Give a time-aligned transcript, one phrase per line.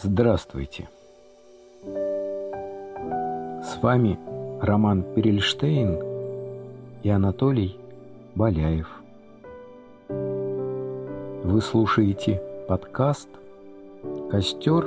[0.00, 0.88] Здравствуйте!
[1.82, 4.16] С вами
[4.62, 5.98] Роман Перельштейн
[7.02, 7.76] и Анатолий
[8.36, 8.86] Боляев.
[10.08, 13.28] Вы слушаете подкаст
[14.30, 14.84] «Костер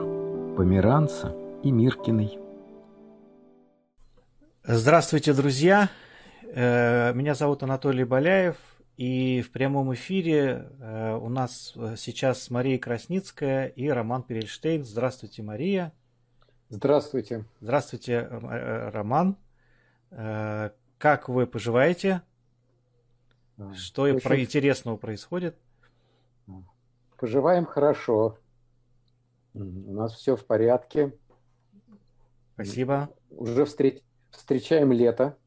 [0.55, 2.39] Померанца и Миркиной».
[4.63, 5.89] Здравствуйте, друзья!
[6.53, 8.55] Э, меня зовут Анатолий Боляев,
[8.95, 14.84] и в прямом эфире э, у нас сейчас Мария Красницкая и Роман Перельштейн.
[14.84, 15.94] Здравствуйте, Мария.
[16.70, 17.45] Здравствуйте.
[17.59, 19.38] Здравствуйте, э, Роман.
[20.09, 22.21] Как вы поживаете?
[23.75, 24.20] Что Очень...
[24.21, 25.55] про интересного происходит?
[27.17, 28.38] Поживаем хорошо.
[29.53, 31.13] У нас все в порядке.
[32.53, 33.09] Спасибо.
[33.30, 34.02] Уже встреч...
[34.31, 35.38] встречаем лето.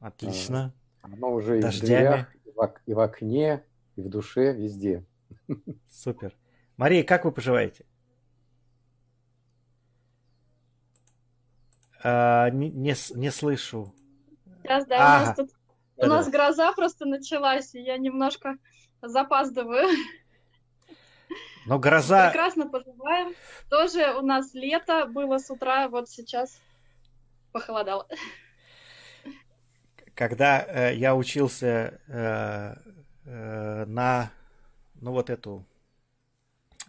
[0.00, 0.72] Отлично.
[1.02, 2.28] Оно уже Дождями.
[2.44, 3.64] и в дверях, и в окне,
[3.96, 5.04] и в душе, везде.
[5.90, 6.36] Супер.
[6.76, 7.84] Мария, как вы поживаете?
[12.02, 13.94] А, не, не, не слышу.
[14.62, 15.22] Сейчас, да, ага.
[15.22, 15.50] у нас тут
[15.96, 18.56] у нас гроза просто началась, и я немножко
[19.00, 19.88] запаздываю.
[21.66, 22.28] Но гроза...
[22.28, 23.34] Прекрасно поживаем.
[23.70, 26.60] Тоже у нас лето было с утра, вот сейчас
[27.52, 28.06] похолодало.
[30.14, 32.74] Когда э, я учился э,
[33.24, 34.30] э, на
[35.04, 35.64] ну вот эту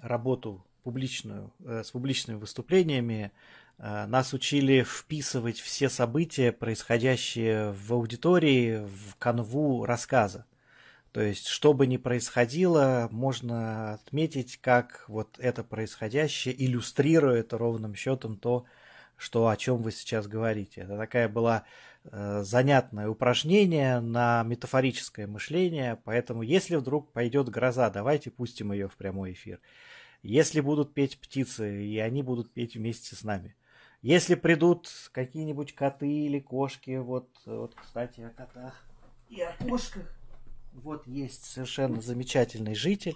[0.02, 3.34] работу публичную, э, с публичными выступлениями,
[3.78, 10.46] э, нас учили вписывать все события, происходящие в аудитории, в канву рассказа.
[11.12, 18.38] То есть, что бы ни происходило, можно отметить, как вот это происходящее иллюстрирует ровным счетом
[18.38, 18.66] то,
[19.18, 20.82] что, о чем вы сейчас говорите.
[20.82, 21.64] Это такая была
[22.12, 29.34] занятное упражнение на метафорическое мышление, поэтому если вдруг пойдет гроза, давайте пустим ее в прямой
[29.34, 29.60] эфир.
[30.24, 33.56] Если будут петь птицы, и они будут петь вместе с нами.
[34.02, 38.86] Если придут какие-нибудь коты или кошки, вот, вот кстати, о котах
[39.30, 40.04] и о кошках,
[40.74, 43.16] вот есть совершенно замечательный житель,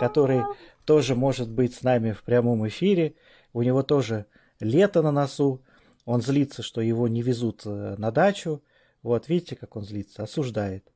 [0.00, 0.42] который
[0.84, 3.14] тоже может быть с нами в прямом эфире.
[3.52, 4.26] У него тоже
[4.60, 5.60] лето на носу.
[6.06, 8.62] Он злится, что его не везут э, на дачу.
[9.02, 10.22] Вот, видите, как он злится?
[10.22, 10.90] Осуждает.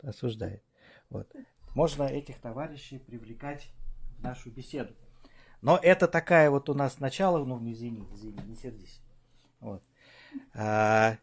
[0.00, 0.62] Осуждает.
[1.10, 1.30] Вот.
[1.74, 3.68] Можно этих товарищей привлекать
[4.16, 4.94] в нашу беседу.
[5.60, 9.00] Но это такая вот у нас начало, ну, извини, извини, не сердись.
[9.58, 9.82] Вот.
[10.54, 11.16] А,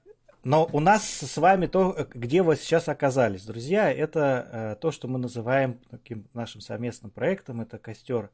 [0.44, 5.08] но у нас с вами то, где вы сейчас оказались, друзья, это э, то, что
[5.08, 7.62] мы называем таким нашим совместным проектом.
[7.62, 8.30] Это костер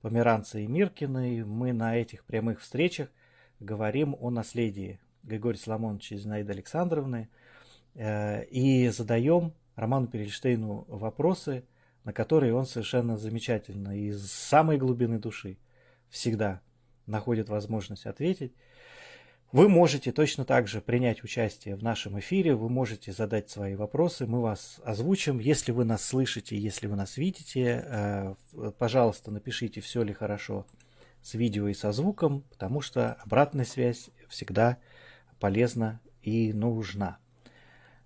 [0.00, 1.44] Померанца и Миркины.
[1.44, 3.08] Мы на этих прямых встречах
[3.60, 7.28] говорим о наследии Григория Соломоновича и Зинаиды Александровны
[7.94, 11.64] э, и задаем Роману Перельштейну вопросы,
[12.04, 15.58] на которые он совершенно замечательно из самой глубины души
[16.08, 16.60] всегда
[17.06, 18.52] находит возможность ответить.
[19.50, 24.26] Вы можете точно так же принять участие в нашем эфире, вы можете задать свои вопросы,
[24.26, 25.38] мы вас озвучим.
[25.38, 28.34] Если вы нас слышите, если вы нас видите, э,
[28.78, 30.66] пожалуйста, напишите, все ли хорошо
[31.22, 34.78] с видео и со звуком, потому что обратная связь всегда
[35.38, 37.18] полезна и нужна.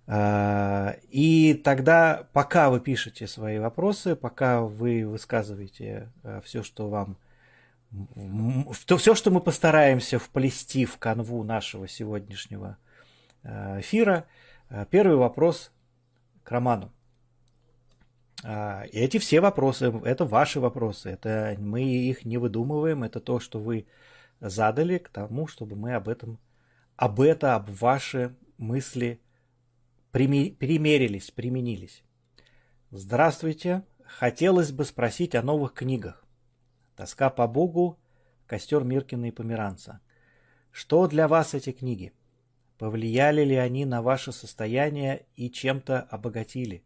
[0.07, 7.17] Э, и тогда, пока вы пишете свои вопросы, пока вы высказываете э, все, что вам
[8.87, 12.77] то все, что мы постараемся вплести в канву нашего сегодняшнего
[13.43, 14.25] э, эфира,
[14.89, 15.71] первый вопрос
[16.43, 16.91] к Роману.
[18.43, 23.39] А, и эти все вопросы, это ваши вопросы, это мы их не выдумываем, это то,
[23.39, 23.87] что вы
[24.39, 26.39] задали к тому, чтобы мы об этом,
[26.95, 29.21] об это, об ваши мысли
[30.11, 32.03] примерились, применились.
[32.91, 33.83] Здравствуйте.
[34.05, 36.23] Хотелось бы спросить о новых книгах.
[36.95, 37.97] Тоска по Богу,
[38.45, 40.01] Костер Миркина и Померанца.
[40.69, 42.13] Что для вас эти книги?
[42.77, 46.83] Повлияли ли они на ваше состояние и чем-то обогатили?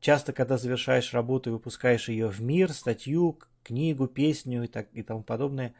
[0.00, 5.02] Часто, когда завершаешь работу и выпускаешь ее в мир, статью, книгу, песню и, так, и
[5.02, 5.74] тому подобное,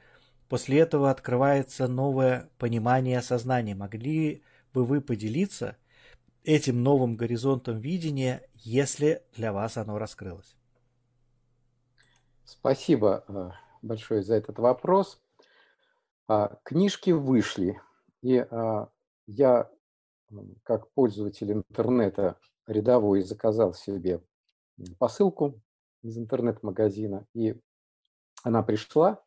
[0.48, 3.74] после этого открывается новое понимание и осознание.
[3.74, 4.42] Могли
[4.74, 5.78] бы вы поделиться
[6.44, 10.54] этим новым горизонтом видения, если для вас оно раскрылось?
[12.44, 13.50] Спасибо э,
[13.80, 15.20] большое за этот вопрос.
[16.28, 17.80] А, книжки вышли,
[18.20, 18.88] и а,
[19.26, 19.70] я,
[20.62, 24.20] как пользователь интернета рядовой, заказал себе
[24.98, 25.60] посылку
[26.02, 27.56] из интернет-магазина, и
[28.42, 29.22] она пришла.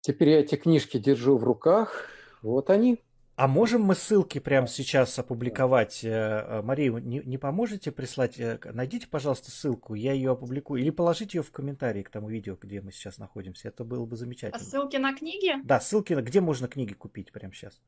[0.00, 2.06] Теперь я эти книжки держу в руках.
[2.42, 3.02] Вот они.
[3.36, 6.00] А можем мы ссылки прямо сейчас опубликовать?
[6.02, 8.38] Э, Мария, не, не поможете прислать?
[8.40, 10.80] Э, найдите, пожалуйста, ссылку, я ее опубликую.
[10.80, 13.68] Или положите ее в комментарии к тому видео, где мы сейчас находимся.
[13.68, 14.60] Это было бы замечательно.
[14.60, 15.54] А ссылки на книги?
[15.62, 17.80] Да, ссылки, на где можно книги купить прямо сейчас.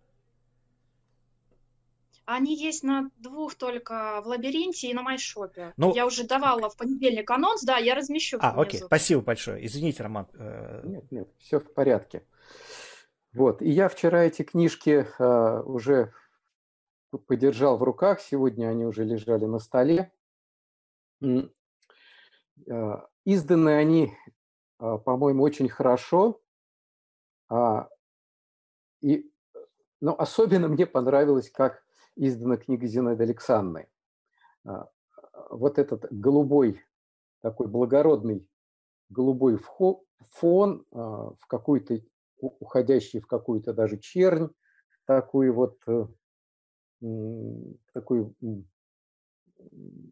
[2.32, 5.74] Они есть на двух только в лабиринте и на майшопе.
[5.76, 8.38] Ну, я уже давала в понедельник анонс, да, я размещу.
[8.40, 8.62] А, внизу.
[8.62, 9.66] окей, спасибо большое.
[9.66, 10.28] Извините, Роман.
[10.84, 12.24] Нет, нет, все в порядке.
[13.32, 13.62] Вот.
[13.62, 16.12] И я вчера эти книжки э, уже
[17.26, 20.12] подержал в руках, сегодня они уже лежали на столе.
[21.22, 21.48] Э,
[23.24, 24.12] изданы они,
[24.78, 26.40] э, по-моему, очень хорошо.
[27.50, 27.86] Э,
[29.00, 29.30] и,
[30.00, 31.84] но особенно мне понравилось, как
[32.20, 33.88] издана книга Зинаиды Александры.
[34.66, 34.84] Э,
[35.50, 36.80] вот этот голубой,
[37.40, 38.46] такой благородный
[39.08, 42.00] голубой фон э, в какой-то
[42.38, 44.48] уходящий в какую-то даже чернь,
[45.06, 46.06] такую вот, э,
[47.92, 48.34] такую,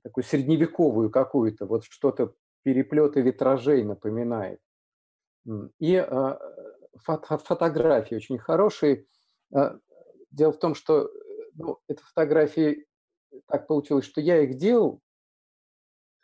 [0.03, 4.61] такую средневековую какую-то, вот что-то переплеты витражей напоминает.
[5.79, 6.39] И а,
[6.97, 9.07] фото фотографии очень хорошие.
[9.55, 9.79] А,
[10.31, 11.11] дело в том, что
[11.59, 12.87] ну, это фотографии
[13.47, 15.01] так получилось, что я их делал,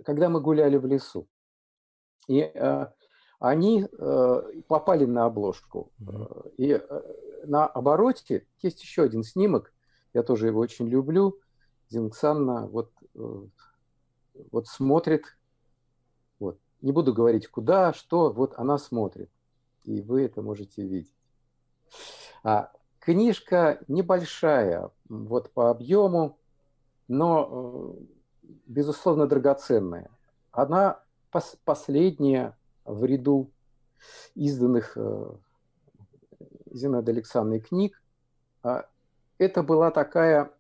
[0.05, 1.29] когда мы гуляли в лесу.
[2.29, 2.95] И а,
[3.39, 5.93] они э, попали на обложку.
[6.01, 6.55] Mm-hmm.
[6.57, 7.03] И э,
[7.45, 9.75] на обороте есть еще один снимок,
[10.15, 11.39] я тоже его очень люблю.
[11.91, 13.47] Зингсанна вот, э,
[14.51, 15.25] вот смотрит,
[16.39, 19.31] вот, не буду говорить куда, что, вот она смотрит,
[19.83, 21.13] и вы это можете видеть.
[22.43, 26.39] А, книжка небольшая, вот по объему,
[27.09, 27.97] но,
[28.67, 30.11] безусловно, драгоценная.
[30.51, 31.01] Она
[31.33, 33.51] пос- последняя в ряду
[34.35, 35.33] изданных э,
[36.71, 38.03] Зинаиды Александрой книг.
[38.63, 38.87] А,
[39.39, 40.53] это была такая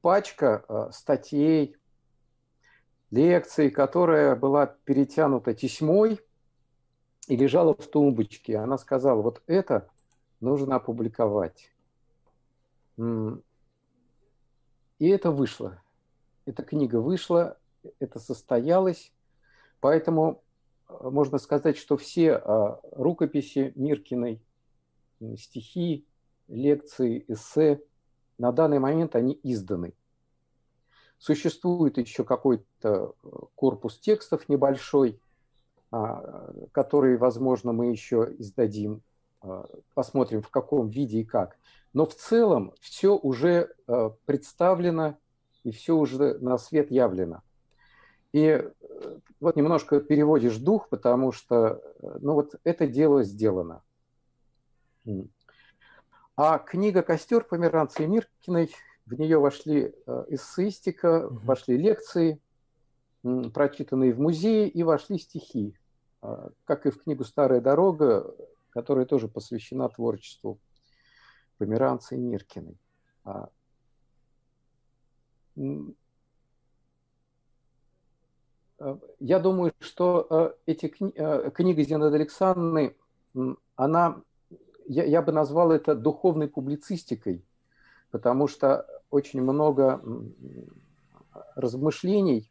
[0.00, 1.76] пачка э, статей,
[3.10, 6.20] лекций, которая была перетянута тесьмой
[7.26, 8.56] и лежала в тумбочке.
[8.58, 9.88] Она сказала, вот это
[10.40, 11.72] нужно опубликовать.
[12.98, 15.80] И это вышло.
[16.44, 17.58] Эта книга вышла,
[18.00, 19.12] это состоялось.
[19.80, 20.42] Поэтому
[20.88, 24.42] э, можно сказать, что все а, рукописи Миркиной,
[25.36, 26.06] стихи,
[26.48, 27.82] лекции, эссе,
[28.38, 29.94] на данный момент они изданы.
[31.18, 35.20] Существует еще какой-то э, корпус текстов небольшой,
[35.90, 39.07] а, который, возможно, мы еще издадим, а,
[39.94, 41.58] посмотрим в каком виде и как.
[41.92, 45.16] Но в целом все уже э, представлено
[45.64, 47.42] и все уже на свет явлено.
[48.32, 48.70] И э,
[49.40, 53.82] вот немножко переводишь дух, потому что, э, ну вот это дело сделано.
[56.36, 58.70] А книга «Костер» Померанца и Миркиной,
[59.06, 61.40] в нее вошли э, эссеистика, угу.
[61.44, 62.40] вошли лекции,
[63.52, 65.74] прочитанные в музее, и вошли стихи,
[66.64, 68.32] как и в книгу «Старая дорога»,
[68.70, 70.58] которая тоже посвящена творчеству
[71.58, 72.78] Померанца и Миркиной.
[73.24, 73.50] А,
[78.78, 81.12] Э, я думаю, что э, эти кни
[81.50, 82.96] книги Зинаиды Александровны,
[83.76, 84.22] она,
[84.86, 87.44] я, я бы назвал это духовной публицистикой,
[88.10, 90.02] потому что очень много
[91.54, 92.50] размышлений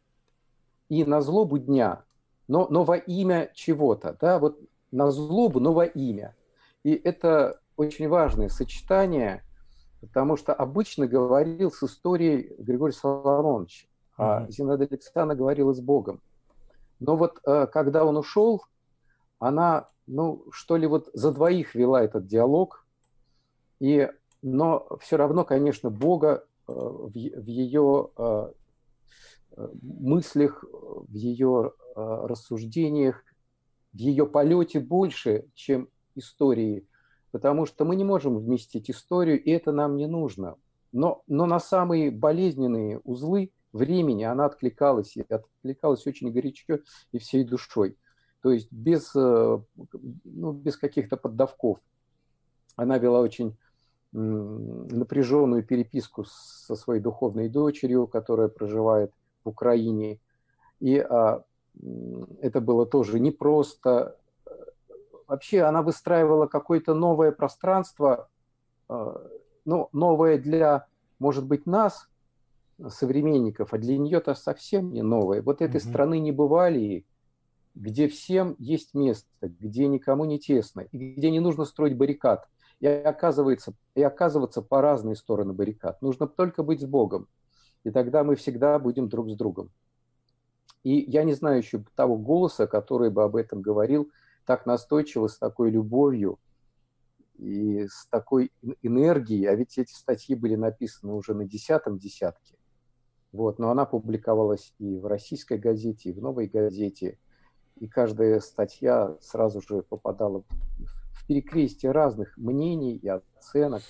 [0.88, 2.04] и на злобу дня,
[2.46, 4.58] но, но во имя чего-то, да, вот
[4.90, 6.34] на злобу, но во имя.
[6.82, 9.44] И это очень важное сочетание,
[10.00, 16.20] потому что обычно говорил с историей Григорий Соломонович, а Зинаида Александровна говорила с Богом.
[16.98, 18.64] Но вот э, когда он ушел,
[19.38, 22.84] она, ну, что ли, вот за двоих вела этот диалог,
[23.78, 24.10] и,
[24.42, 28.52] но все равно, конечно, Бога э, в, в ее э,
[29.82, 33.24] мыслях, в ее рассуждениях,
[33.92, 36.86] в ее полете больше, чем истории,
[37.30, 40.56] потому что мы не можем вместить историю, и это нам не нужно.
[40.92, 46.78] Но, но на самые болезненные узлы времени она откликалась, и откликалась очень горячо
[47.12, 47.96] и всей душой.
[48.42, 49.58] То есть без, э,
[50.24, 51.78] ну, без каких-то поддавков.
[52.76, 53.56] Она вела очень
[54.12, 59.12] напряженную переписку со своей духовной дочерью, которая проживает
[59.44, 60.18] в Украине.
[60.80, 61.44] И а,
[62.40, 64.16] это было тоже непросто.
[65.26, 68.28] Вообще она выстраивала какое-то новое пространство,
[68.88, 69.22] а,
[69.64, 70.86] ну, новое для,
[71.18, 72.08] может быть, нас,
[72.88, 75.42] современников, а для нее-то совсем не новое.
[75.42, 75.88] Вот этой угу.
[75.88, 77.04] страны не бывали,
[77.74, 82.48] где всем есть место, где никому не тесно, и где не нужно строить баррикад.
[82.80, 86.00] и оказывается, и оказываться по разные стороны баррикад.
[86.00, 87.28] Нужно только быть с Богом,
[87.84, 89.70] и тогда мы всегда будем друг с другом.
[90.84, 94.10] И я не знаю еще того голоса, который бы об этом говорил
[94.46, 96.38] так настойчиво, с такой любовью
[97.36, 98.50] и с такой
[98.82, 99.46] энергией.
[99.46, 102.56] А ведь эти статьи были написаны уже на десятом десятке.
[103.32, 107.18] Вот, но она публиковалась и в российской газете, и в новой газете.
[107.76, 110.44] И каждая статья сразу же попадала
[111.12, 113.82] в перекрестие разных мнений и оценок.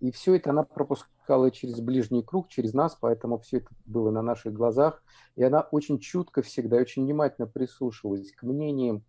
[0.00, 4.22] И все это она пропускала через ближний круг, через нас, поэтому все это было на
[4.22, 5.02] наших глазах.
[5.34, 9.02] И она очень чутко всегда, очень внимательно прислушивалась к мнениям,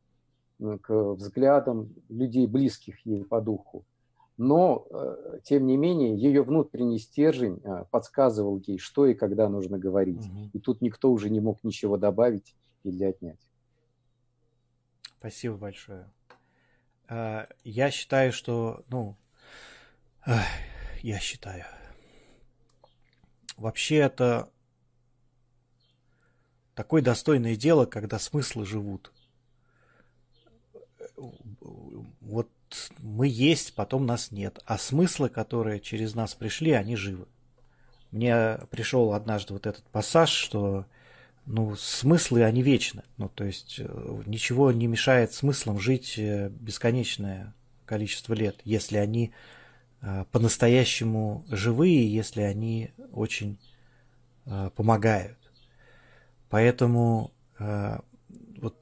[0.81, 3.85] к взглядам людей, близких ей по духу.
[4.37, 9.77] Но, э, тем не менее, ее внутренний стержень э, подсказывал ей, что и когда нужно
[9.77, 10.25] говорить.
[10.25, 10.49] Угу.
[10.53, 13.39] И тут никто уже не мог ничего добавить или отнять.
[15.19, 16.09] Спасибо большое.
[17.09, 19.17] Э, я считаю, что, ну,
[21.03, 21.65] я считаю.
[23.57, 24.49] Вообще это
[26.75, 29.11] такое достойное дело, когда смыслы живут.
[32.21, 32.49] Вот
[32.99, 34.59] мы есть, потом нас нет.
[34.65, 37.27] А смыслы, которые через нас пришли, они живы.
[38.11, 40.85] Мне пришел однажды вот этот пассаж, что
[41.45, 43.03] ну, смыслы, они вечны.
[43.17, 49.33] Ну, то есть э, ничего не мешает смыслам жить э, бесконечное количество лет, если они
[50.31, 53.59] по-настоящему живые, если они очень
[54.45, 55.37] э, помогают.
[56.49, 57.99] Поэтому э,
[58.57, 58.77] вот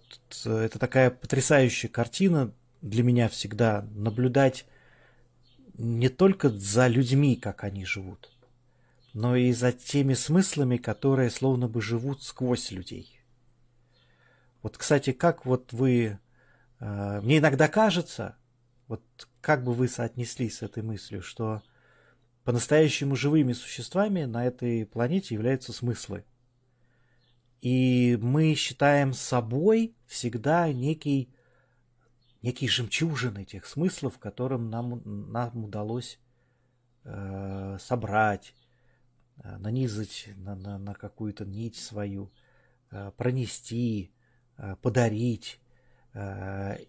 [0.45, 4.65] это такая потрясающая картина для меня всегда наблюдать
[5.77, 8.31] не только за людьми, как они живут,
[9.13, 13.19] но и за теми смыслами, которые словно бы живут сквозь людей.
[14.61, 16.19] Вот, кстати, как вот вы...
[16.79, 18.37] Мне иногда кажется,
[18.87, 19.01] вот
[19.41, 21.61] как бы вы соотнеслись с этой мыслью, что
[22.43, 26.23] по-настоящему живыми существами на этой планете являются смыслы.
[27.61, 31.33] И мы считаем собой всегда некий,
[32.41, 35.01] некий жемчужин этих смыслов, которым нам,
[35.31, 36.19] нам удалось
[37.03, 38.53] э, собрать,
[39.43, 42.31] э, нанизать на, на, на какую-то нить свою,
[42.91, 44.13] э, пронести,
[44.57, 45.59] э, подарить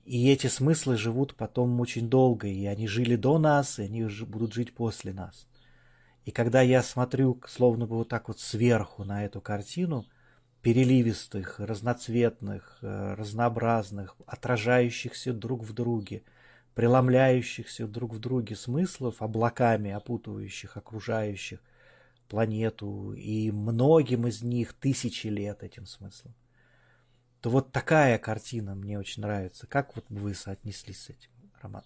[0.04, 4.54] и эти смыслы живут потом очень долго, и они жили до нас, и они будут
[4.54, 5.46] жить после нас.
[6.24, 10.06] И когда я смотрю, словно бы вот так вот сверху на эту картину,
[10.62, 16.22] переливистых, разноцветных, э, разнообразных, отражающихся друг в друге,
[16.74, 21.60] преломляющихся друг в друге смыслов, облаками опутывающих, окружающих
[22.28, 26.34] планету, и многим из них тысячи лет этим смыслом
[27.40, 29.66] то вот такая картина мне очень нравится.
[29.66, 31.30] Как вот вы соотнеслись с этим,
[31.60, 31.82] Роман?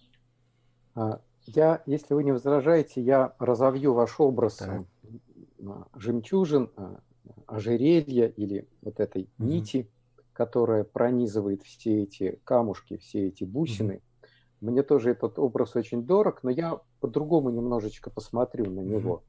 [0.95, 5.87] А, я, если вы не возражаете, я разовью ваш образ да.
[5.95, 6.99] жемчужин, а,
[7.47, 9.47] ожерелья или вот этой угу.
[9.47, 9.89] нити,
[10.33, 13.95] которая пронизывает все эти камушки, все эти бусины.
[13.95, 14.71] Угу.
[14.71, 19.15] Мне тоже этот образ очень дорог, но я по-другому немножечко посмотрю на него.
[19.15, 19.23] Угу.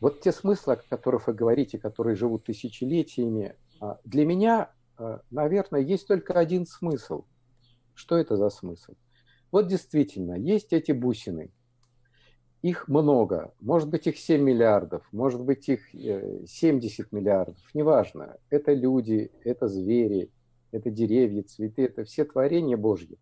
[0.00, 3.56] Вот те смыслы, о которых вы говорите, которые живут тысячелетиями, а,
[4.04, 7.24] для меня, а, наверное, есть только один смысл.
[7.94, 8.94] Что это за смысл?
[9.50, 11.50] Вот действительно, есть эти бусины.
[12.62, 13.54] Их много.
[13.60, 17.62] Может быть, их 7 миллиардов, может быть, их 70 э, миллиардов.
[17.72, 18.36] Неважно.
[18.50, 20.30] Это люди, это звери,
[20.72, 23.18] это деревья, цветы, это все творения Божьи.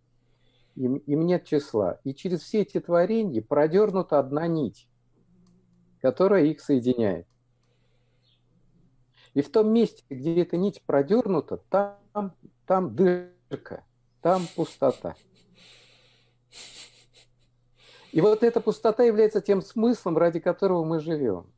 [0.75, 2.01] Им, им нет числа.
[2.05, 4.89] И через все эти творения продернута одна нить,
[6.01, 7.27] которая их соединяет.
[9.37, 12.33] И в том месте, где эта нить продернута, там,
[12.65, 13.85] там дырка,
[14.23, 15.15] там пустота.
[18.13, 21.53] И вот эта пустота является тем смыслом, ради которого мы живем.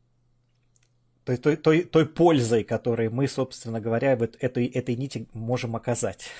[1.22, 6.30] Той, той, той, той пользой, которой мы, собственно говоря, вот этой, этой нити можем оказать.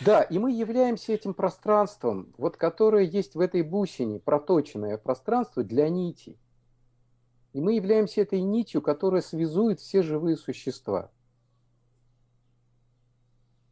[0.00, 5.88] Да, и мы являемся этим пространством, вот которое есть в этой бусине, проточенное пространство для
[5.88, 6.36] нити.
[7.54, 11.10] И мы являемся этой нитью, которая связует все живые существа.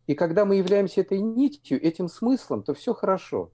[0.07, 3.51] И когда мы являемся этой нитью, этим смыслом, то все хорошо.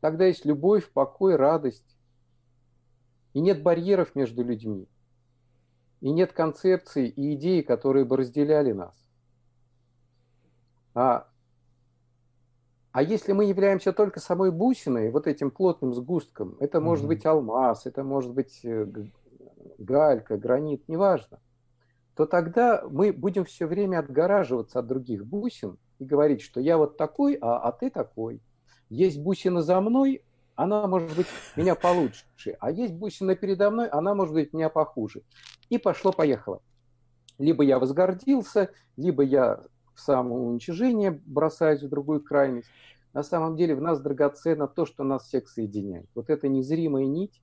[0.00, 1.96] Тогда есть любовь, покой, радость.
[3.34, 4.88] И нет барьеров между людьми.
[6.00, 8.94] И нет концепций и идей, которые бы разделяли нас.
[10.94, 11.28] А
[12.98, 17.08] а если мы являемся только самой бусиной, вот этим плотным сгустком, это может mm-hmm.
[17.08, 18.88] быть алмаз, это может быть э,
[19.78, 21.38] галька, гранит, неважно,
[22.16, 26.96] то тогда мы будем все время отгораживаться от других бусин, и говорить, что я вот
[26.96, 28.42] такой, а, а ты такой.
[28.88, 30.24] Есть бусина за мной,
[30.56, 32.24] она может быть меня получше,
[32.58, 35.22] а есть бусина передо мной, она может быть меня похуже.
[35.68, 36.62] И пошло-поехало.
[37.38, 39.62] Либо я возгордился, либо я
[39.98, 42.68] в самоуничижение бросаюсь в другую крайность.
[43.12, 46.08] На самом деле в нас драгоценно то, что нас всех соединяет.
[46.14, 47.42] Вот эта незримая нить,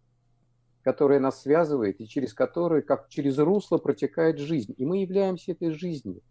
[0.82, 4.74] которая нас связывает и через которую, как через русло, протекает жизнь.
[4.78, 6.22] И мы являемся этой жизнью.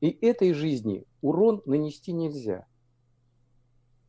[0.00, 2.66] И этой жизни урон нанести нельзя.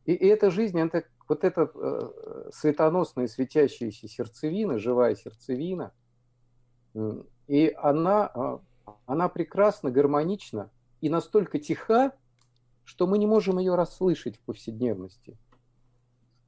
[0.04, 5.92] И, эта жизнь, это, вот эта э, светоносная светящаяся сердцевина, живая сердцевина,
[7.48, 8.58] и она, э,
[9.06, 10.70] она прекрасна, гармонична
[11.00, 12.12] и настолько тиха,
[12.84, 15.36] что мы не можем ее расслышать в повседневности.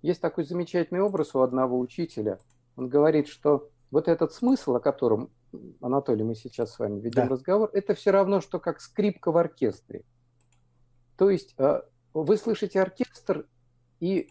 [0.03, 2.39] Есть такой замечательный образ у одного учителя.
[2.77, 5.31] Он говорит, что вот этот смысл, о котором,
[5.81, 7.35] Анатолий, мы сейчас с вами ведем да.
[7.35, 10.05] разговор, это все равно, что как скрипка в оркестре.
[11.17, 11.83] То есть э,
[12.15, 13.47] вы слышите оркестр
[13.99, 14.31] и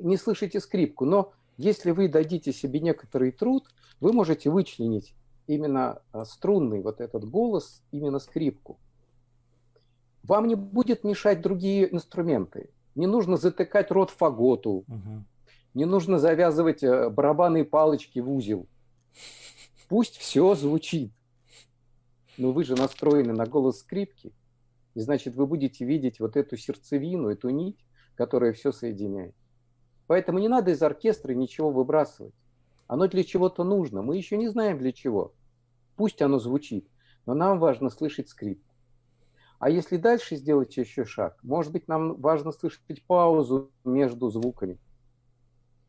[0.00, 3.68] не слышите скрипку, но если вы дадите себе некоторый труд,
[4.00, 5.14] вы можете вычленить
[5.46, 8.78] именно э, струнный вот этот голос, именно скрипку.
[10.24, 12.70] Вам не будет мешать другие инструменты.
[12.94, 15.24] Не нужно затыкать рот фаготу, угу.
[15.74, 18.66] не нужно завязывать э, барабанные палочки в узел.
[19.88, 21.10] Пусть все звучит.
[22.38, 24.32] Но вы же настроены на голос скрипки,
[24.94, 27.78] и значит вы будете видеть вот эту сердцевину, эту нить,
[28.14, 29.34] которая все соединяет.
[30.06, 32.34] Поэтому не надо из оркестра ничего выбрасывать.
[32.86, 34.02] Оно для чего-то нужно.
[34.02, 35.32] Мы еще не знаем для чего.
[35.96, 36.86] Пусть оно звучит,
[37.26, 38.71] но нам важно слышать скрипку.
[39.62, 44.80] А если дальше сделать еще шаг, может быть, нам важно слышать паузу между звуками.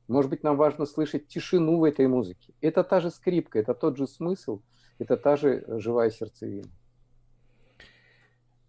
[0.08, 2.54] Может быть, нам важно слышать тишину в этой музыке.
[2.62, 4.62] Это та же скрипка, это тот же смысл,
[5.00, 6.70] это та же живая сердцевина.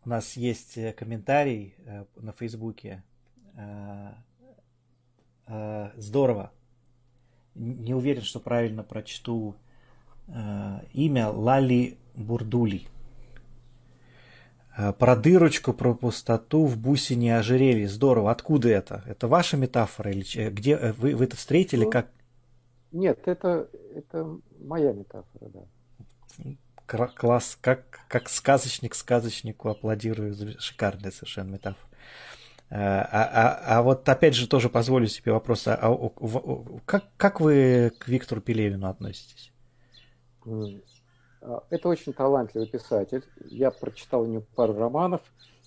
[0.07, 3.05] У нас есть э, комментарий э, на Фейсбуке.
[3.59, 4.15] Э,
[5.97, 6.51] здорово.
[7.55, 9.55] Не уверен, что правильно прочту
[10.95, 12.89] имя Лали Бурдули.
[14.77, 17.89] Э, про дырочку, про пустоту в бусине ожерелья.
[17.89, 18.31] Здорово.
[18.31, 19.03] Откуда это?
[19.07, 20.11] Это ваша метафора?
[20.11, 21.85] Или где э, вы, вы это встретили?
[21.85, 22.09] Ну, как?
[22.93, 27.07] Нет, это, это моя метафора, да.
[27.15, 27.57] Класс.
[27.61, 30.35] Как, как сказочник сказочнику аплодирую.
[30.59, 31.89] Шикарная совершенно метафора.
[32.71, 35.69] Э, а, а, а вот опять же тоже позволю себе вопрос.
[35.69, 36.11] А, а,
[36.85, 39.53] как, как вы к Виктору Пелевину относитесь?
[41.45, 43.25] А, это очень талантливый писатель.
[43.45, 45.21] Я прочитал у него пару романов,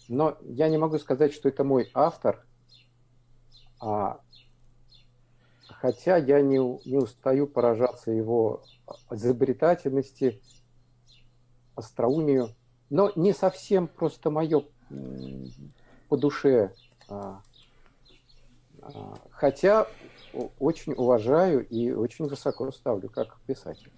[0.10, 2.44] но я не могу сказать, что это мой автор.
[3.80, 4.20] А,
[5.68, 6.58] хотя я не,
[6.90, 8.64] не устаю поражаться его
[9.12, 10.42] изобретательности,
[11.76, 12.56] остроумию,
[12.90, 14.64] но не совсем просто мое
[16.10, 16.74] по душе.
[17.08, 17.44] А,
[18.82, 19.88] а, хотя
[20.60, 23.92] очень уважаю и очень высоко ставлю как писатель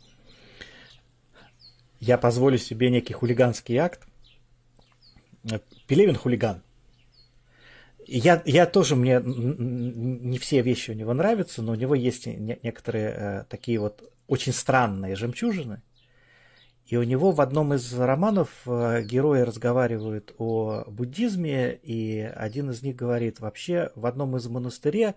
[2.00, 4.08] я позволю себе некий хулиганский акт.
[5.88, 6.64] Пелевин хулиган.
[8.08, 13.10] Я, я тоже, мне не все вещи у него нравятся, но у него есть некоторые
[13.10, 15.84] э, такие вот очень странные жемчужины.
[16.88, 22.82] И у него в одном из романов э, герои разговаривают о буддизме, и один из
[22.82, 25.14] них говорит, вообще в одном из монастырей,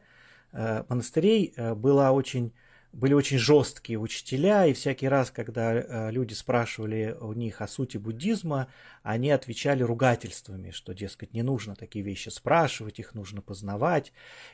[0.53, 2.53] э, монастырей была очень
[2.93, 7.97] были очень жесткие учителя, и всякий раз, когда э, люди спрашивали у них о сути
[7.97, 8.69] буддизма,
[9.03, 14.13] они отвечали ругательствами, что, дескать, не нужно такие вещи спрашивать, их нужно познавать.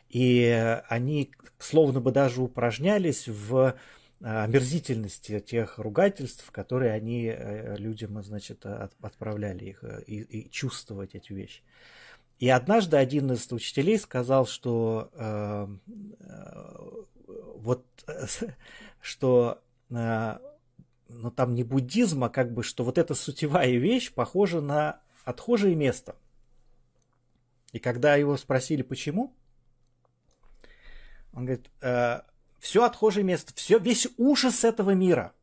[0.08, 3.74] И они словно бы даже упражнялись в
[4.20, 11.32] э, омерзительности тех ругательств, которые они э, людям, значит, отправляли их и, и чувствовать эти
[11.32, 11.62] вещи.
[12.38, 15.10] И однажды один из учителей сказал, что
[17.28, 17.86] вот
[19.00, 20.38] что э,
[21.08, 25.74] ну там не буддизм, а как бы, что вот эта сутевая вещь похожа на отхожее
[25.74, 26.16] место.
[27.72, 29.36] И когда его спросили, почему,
[31.32, 32.22] он говорит, э,
[32.60, 35.34] все отхожее место, все, весь ужас этого мира,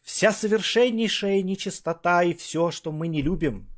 [0.00, 3.68] вся совершеннейшая нечистота и все, что мы не любим,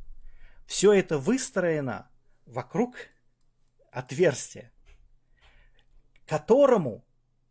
[0.66, 2.09] все это выстроено
[2.47, 2.94] вокруг
[3.90, 4.73] отверстия,
[6.27, 7.04] которому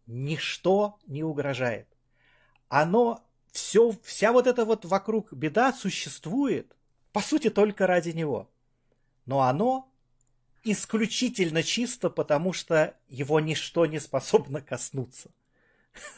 [0.07, 1.87] ничто не угрожает.
[2.69, 6.75] Оно, все, вся вот эта вот вокруг беда существует,
[7.11, 8.49] по сути, только ради него.
[9.25, 9.89] Но оно
[10.63, 15.29] исключительно чисто, потому что его ничто не способно коснуться.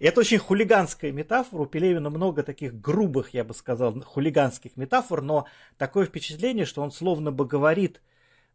[0.00, 1.62] Это очень хулиганская метафора.
[1.62, 5.46] У Пелевина много таких грубых, я бы сказал, хулиганских метафор, но
[5.78, 8.00] такое впечатление, что он словно бы говорит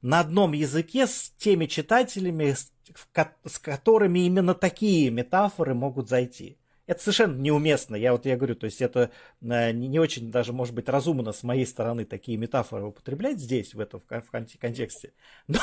[0.05, 7.35] на одном языке с теми читателями, с которыми именно такие метафоры могут зайти это совершенно
[7.35, 7.95] неуместно.
[7.95, 11.43] Я вот я говорю, то есть это э, не, очень даже может быть разумно с
[11.43, 15.13] моей стороны такие метафоры употреблять здесь, в этом в контексте.
[15.47, 15.59] Но,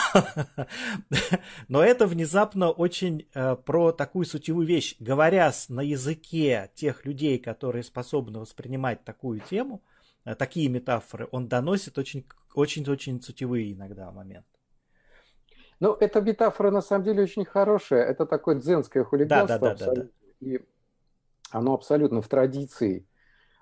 [1.68, 4.96] но это внезапно очень э, про такую сутевую вещь.
[4.98, 9.82] Говоря на языке тех людей, которые способны воспринимать такую тему,
[10.24, 12.24] э, такие метафоры, он доносит очень
[12.54, 14.46] очень-очень сутевые иногда моменты.
[15.80, 18.04] Ну, эта метафора на самом деле очень хорошая.
[18.04, 19.58] Это такое дзенское хулиганство.
[19.58, 20.08] Да, да, да, да, да.
[20.40, 20.60] И
[21.50, 23.06] оно абсолютно в традиции.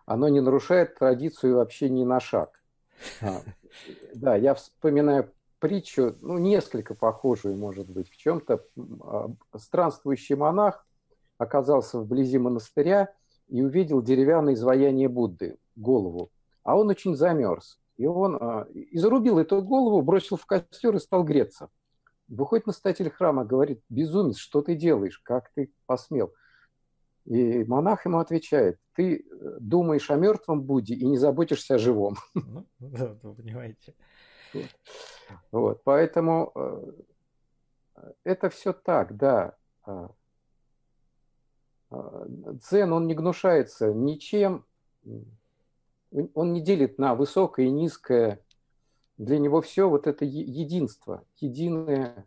[0.04, 2.62] Оно не нарушает традицию вообще ни на шаг.
[3.22, 3.40] А,
[4.14, 8.66] да, я вспоминаю притчу, ну, несколько похожую, может быть, в чем-то.
[9.02, 10.86] А, странствующий монах
[11.38, 13.14] оказался вблизи монастыря
[13.48, 16.30] и увидел деревянное изваяние Будды, голову.
[16.64, 17.79] А он очень замерз.
[18.00, 21.68] И он а, изрубил эту голову, бросил в костер и стал греться.
[22.28, 26.32] Выходит настоятель храма, говорит, безумец, что ты делаешь, как ты посмел?
[27.26, 32.16] И монах ему отвечает, ты э, думаешь о мертвом Будде и не заботишься о живом.
[32.34, 33.94] Ну, да, вы понимаете.
[34.54, 34.64] Вот.
[35.52, 39.56] вот, поэтому э, это все так, да.
[39.84, 40.08] А,
[41.90, 44.64] а, дзен, он не гнушается ничем,
[46.34, 48.40] он не делит на высокое и низкое.
[49.16, 52.26] Для него все вот это единство, единое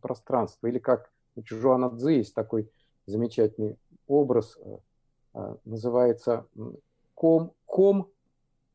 [0.00, 0.66] пространство.
[0.66, 2.70] Или как у Чжуана Цзы есть такой
[3.06, 4.78] замечательный образ э,
[5.34, 6.46] э, называется
[7.14, 8.10] ком, ком,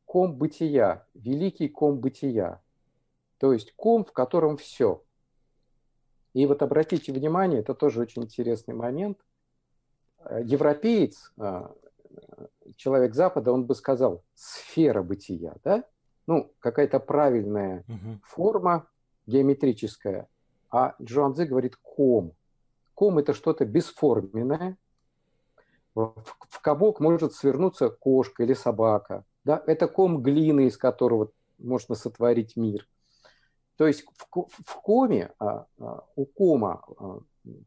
[0.05, 2.61] ком бытия, великий ком бытия.
[3.37, 5.03] То есть ком, в котором все.
[6.33, 9.19] И вот обратите внимание, это тоже очень интересный момент.
[10.19, 11.33] Э, европеец,
[12.75, 15.84] человек Запада, он бы сказал сфера бытия, да?
[16.25, 18.19] Ну, какая-то правильная угу.
[18.23, 18.88] форма
[19.27, 20.27] геометрическая.
[20.69, 22.34] А Джоанзе говорит ком.
[22.93, 24.77] Ком– это что-то бесформенное,
[25.97, 29.25] в комок может свернуться кошка или собака.
[29.43, 29.63] Да?
[29.65, 32.88] Это ком глины, из которого можно сотворить мир.
[33.77, 37.19] То есть в, в коме, а, а, у кома а,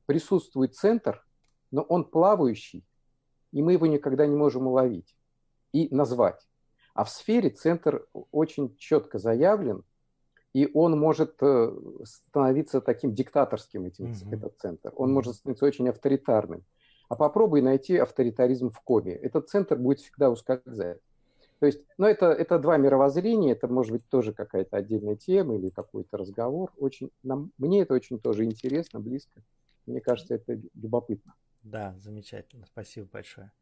[0.06, 1.24] присутствует центр,
[1.70, 2.84] но он плавающий,
[3.52, 5.16] и мы его никогда не можем уловить
[5.72, 6.46] и назвать.
[6.94, 9.84] А в сфере центр очень четко заявлен,
[10.52, 11.72] и он может э,
[12.04, 14.36] становиться таким диктаторским, этим, mm-hmm.
[14.36, 14.92] этот центр.
[14.96, 15.12] Он mm-hmm.
[15.12, 16.64] может становиться очень авторитарным.
[17.08, 19.12] А попробуй найти авторитаризм в Коме.
[19.12, 20.98] Этот центр будет всегда ускользать.
[21.60, 25.68] То есть, ну, это, это два мировоззрения, это может быть тоже какая-то отдельная тема или
[25.68, 26.72] какой-то разговор.
[26.78, 29.42] Очень, нам, мне это очень тоже интересно, близко.
[29.86, 31.34] Мне кажется, это любопытно.
[31.62, 32.66] Да, замечательно.
[32.66, 33.52] Спасибо большое.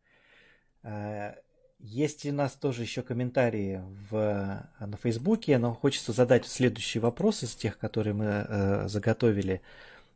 [0.83, 1.35] Э,
[1.79, 7.55] есть у нас тоже еще комментарии в, на Фейсбуке, но хочется задать следующий вопрос из
[7.55, 9.63] тех, которые мы э, заготовили.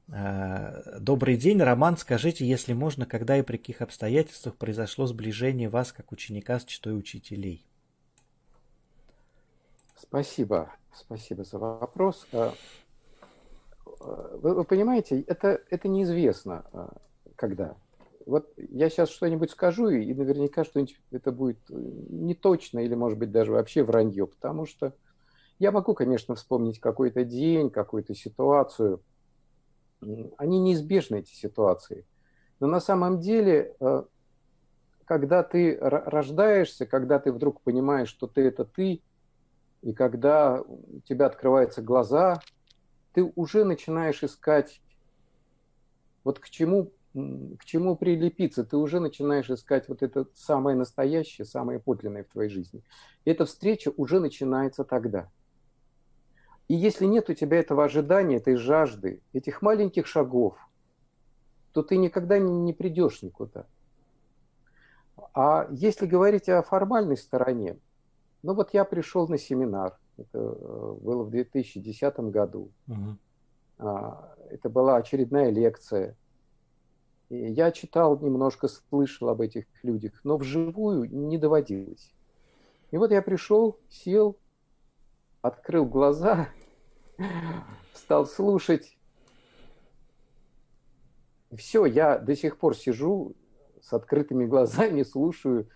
[0.09, 1.97] Э, добрый день, Роман.
[1.97, 6.99] Скажите, если можно, когда и при каких обстоятельствах произошло сближение вас как ученика с читой
[6.99, 7.65] учителей?
[9.97, 10.73] Спасибо.
[10.93, 12.27] Спасибо за вопрос.
[12.33, 12.51] Э,
[14.01, 16.65] э, вы, вы понимаете, это, это неизвестно,
[17.37, 17.77] когда.
[18.25, 23.33] Вот я сейчас что-нибудь скажу, и наверняка что-нибудь это будет не точно или, может быть,
[23.33, 24.95] даже вообще вранье, потому что
[25.59, 29.03] я могу, конечно, вспомнить какой-то день, какую-то ситуацию–
[30.39, 32.07] они неизбежны, эти ситуации.
[32.61, 34.05] Но на самом деле, э,
[35.05, 39.03] когда ты рождаешься, когда ты вдруг понимаешь, что ты это ты,
[39.83, 42.41] и когда у тебя открываются глаза,
[43.13, 44.81] ты уже начинаешь искать,
[46.25, 51.79] вот к чему, к чему прилепиться, ты уже начинаешь искать вот это самое настоящее, самое
[51.79, 52.83] подлинное в твоей жизни.
[53.25, 55.31] И эта встреча уже начинается тогда–
[56.73, 60.57] и если нет у тебя этого ожидания, этой жажды, этих маленьких шагов,
[61.73, 63.67] то ты никогда не, придешь никуда.
[65.35, 67.77] А если говорить о формальной стороне,
[68.43, 72.71] ну вот я пришел на семинар, это э, было в 2010 году.
[72.89, 73.87] Угу.
[74.51, 76.17] Это была очередная лекция.
[77.33, 82.13] И я читал немножко, слышал об этих людях, но вживую не доводилось.
[82.91, 84.39] И вот я пришел, сел,
[85.41, 86.51] открыл глаза
[87.95, 88.99] стал слушать.
[91.57, 93.35] Все, я до сих пор сижу
[93.81, 95.71] с открытыми глазами, слушаю.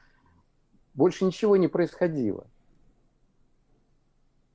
[0.92, 2.50] Больше ничего не происходило.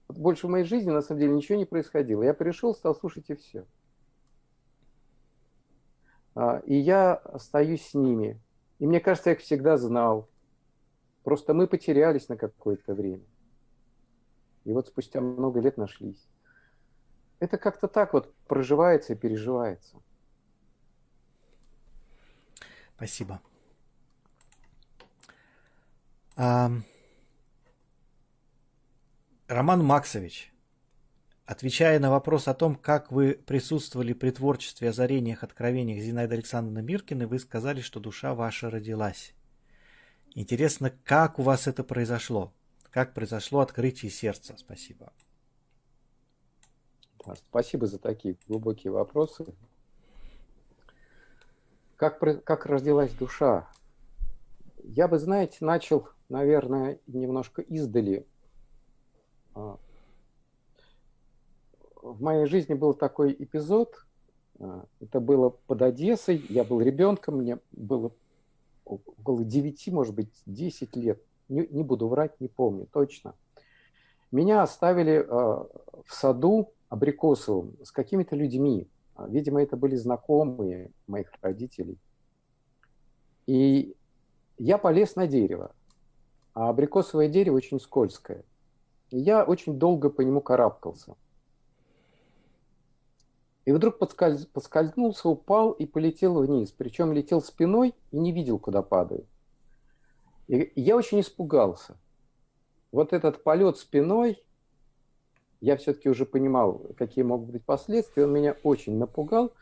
[0.07, 2.21] Больше в моей жизни, на самом деле, ничего не происходило.
[2.21, 3.65] Я пришел, стал слушать и все.
[6.35, 8.39] А, и я остаюсь с ними.
[8.79, 10.29] И мне кажется, я их всегда знал.
[11.23, 13.25] Просто мы потерялись на какое-то время.
[14.63, 16.27] И вот спустя много лет нашлись.
[17.39, 19.97] Это как-то так вот проживается и переживается.
[22.95, 23.41] Спасибо.
[26.35, 26.85] Роман
[29.83, 30.50] Максович,
[31.45, 37.27] отвечая на вопрос о том, как вы присутствовали при творчестве озарениях, откровениях Зинаиды Александровны Миркины,
[37.27, 39.33] вы сказали, что душа ваша родилась.
[40.33, 42.53] Интересно, как у вас это произошло?
[42.89, 44.55] Как произошло открытие сердца?
[44.57, 45.11] Спасибо.
[47.35, 49.45] Спасибо за такие глубокие вопросы.
[51.95, 53.69] Как, как родилась душа?
[54.83, 58.25] Я бы, знаете, начал, наверное, немножко издали.
[62.11, 64.05] А, в моей жизни был такой эпизод.
[64.59, 66.45] А, это было под Одессой.
[66.49, 68.11] Я был ребенком, мне было
[68.85, 71.21] около 9, может быть, 10 лет.
[71.49, 73.35] Не, не буду врать, не помню точно.
[74.31, 78.89] Меня оставили э, в саду Абрикосовым с какими-то людьми.
[79.27, 81.97] Видимо, это были знакомые моих родителей.
[83.45, 83.95] И
[84.57, 85.73] я полез на дерево.
[86.53, 88.43] А абрикосовое дерево очень скользкое.
[89.09, 91.15] И я очень долго по нему карабкался.
[93.71, 94.47] И вдруг подскольз...
[94.47, 96.73] поскользнулся, упал и полетел вниз.
[96.73, 99.25] Причем летел спиной и не видел, куда падаю.
[100.49, 101.95] И я очень испугался.
[102.91, 104.43] Вот этот полет спиной,
[105.61, 109.53] я все-таки уже понимал, какие могут быть последствия, он меня очень напугал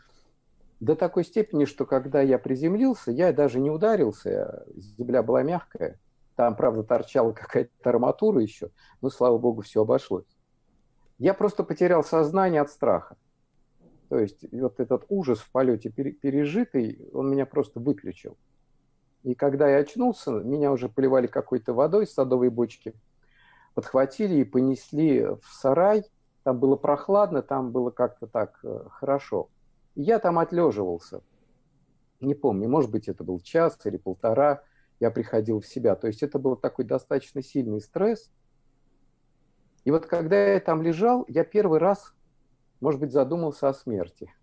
[0.80, 6.00] до такой степени, что когда я приземлился, я даже не ударился, земля была мягкая,
[6.36, 10.36] там, правда, торчала какая-то арматура еще, но, слава богу, все обошлось.
[11.20, 13.16] Я просто потерял сознание от страха.
[14.10, 18.38] То есть вот этот ужас в полете пережитый, он меня просто выключил.
[19.24, 22.94] И когда я очнулся, меня уже поливали какой-то водой с садовой бочки,
[23.76, 26.04] подхватили и понесли в сарай.
[26.44, 29.50] Там было прохладно, там было как-то так э, хорошо.
[29.94, 31.22] Я там отлеживался.
[32.22, 34.64] Не помню, может быть, это был час или полтора.
[35.00, 35.96] Я приходил в себя.
[35.96, 38.32] То есть это был такой достаточно сильный стресс.
[39.84, 42.14] И вот когда я там лежал, я первый раз
[42.80, 44.34] может быть, задумался о смерти.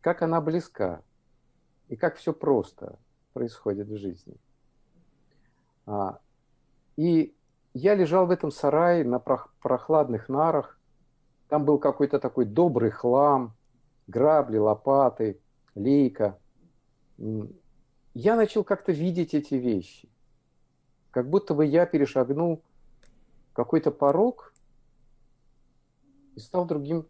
[0.00, 1.02] Как она близка
[1.88, 2.98] и как все просто
[3.32, 4.36] происходит в жизни.
[5.86, 6.18] А,
[6.96, 7.34] и
[7.74, 10.78] я лежал в этом сарае на прохладных нарах.
[11.48, 13.54] Там был какой-то такой добрый хлам,
[14.06, 15.40] грабли, лопаты,
[15.74, 16.38] лейка.
[18.14, 20.08] Я начал как-то видеть эти вещи.
[21.10, 22.62] Как будто бы я перешагнул
[23.52, 24.53] какой-то порог,
[26.34, 27.06] и стал другим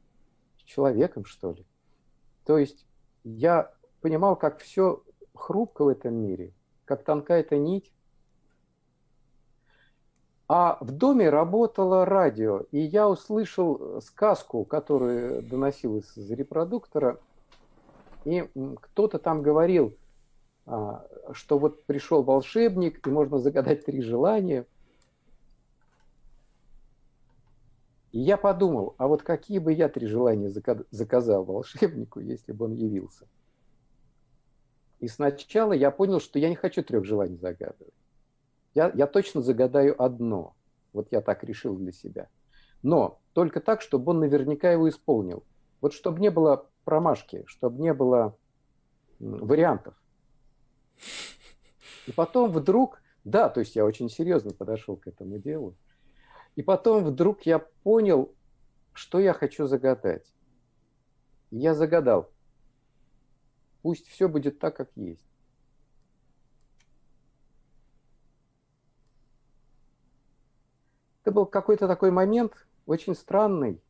[0.64, 1.66] человеком, что ли.
[2.44, 2.87] То есть
[3.22, 5.02] я понимал, как все
[5.34, 6.52] хрупко в этом мире,
[6.84, 7.92] как тонка эта нить.
[10.46, 17.18] А в доме работало радио, и я услышал сказку, которую доносилась из репродуктора,
[18.26, 18.48] и
[18.80, 19.96] кто-то там говорил,
[20.66, 24.66] а, что вот пришел волшебник, и можно загадать три желания–
[28.14, 30.48] И я подумал, а вот какие бы я три желания
[30.92, 33.27] заказал волшебнику, если бы он явился?
[35.00, 37.92] И сначала я понял, что я не хочу трех желаний загадывать.
[38.72, 40.55] Я, я точно загадаю одно.
[40.92, 42.29] Вот я так решил для себя.
[42.85, 45.42] Но только так, чтобы он наверняка его исполнил.
[45.81, 48.37] Вот чтобы не было промашки, чтобы не было
[49.18, 50.00] вариантов.
[52.07, 55.74] И потом вдруг, да, то есть я очень серьезно подошел к этому делу.
[56.56, 58.32] И потом вдруг я понял,
[58.92, 60.26] что я хочу загадать.
[61.50, 62.30] Я загадал.
[63.82, 65.24] Пусть все будет так, как есть.
[71.22, 73.82] Это был какой-то такой момент, очень странный.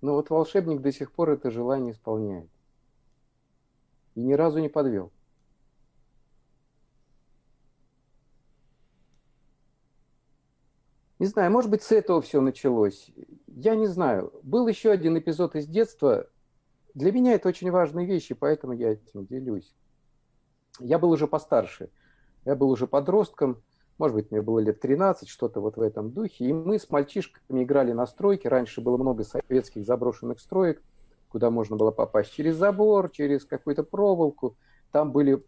[0.00, 2.50] Но вот волшебник до сих пор это желание исполняет.
[4.14, 5.12] И ни разу не подвел.
[11.18, 13.10] Не знаю, может быть, с этого все началось.
[13.46, 14.32] Я не знаю.
[14.42, 16.28] Был еще один эпизод из детства.
[16.94, 19.74] Для меня это очень важные вещи, поэтому я этим делюсь.
[20.78, 21.90] Я был уже постарше.
[22.44, 23.62] Я был уже подростком.
[23.96, 26.44] Может быть, мне было лет 13, что-то вот в этом духе.
[26.44, 28.50] И мы с мальчишками играли на стройке.
[28.50, 30.82] Раньше было много советских заброшенных строек,
[31.28, 34.56] куда можно было попасть через забор, через какую-то проволоку.
[34.92, 35.42] Там были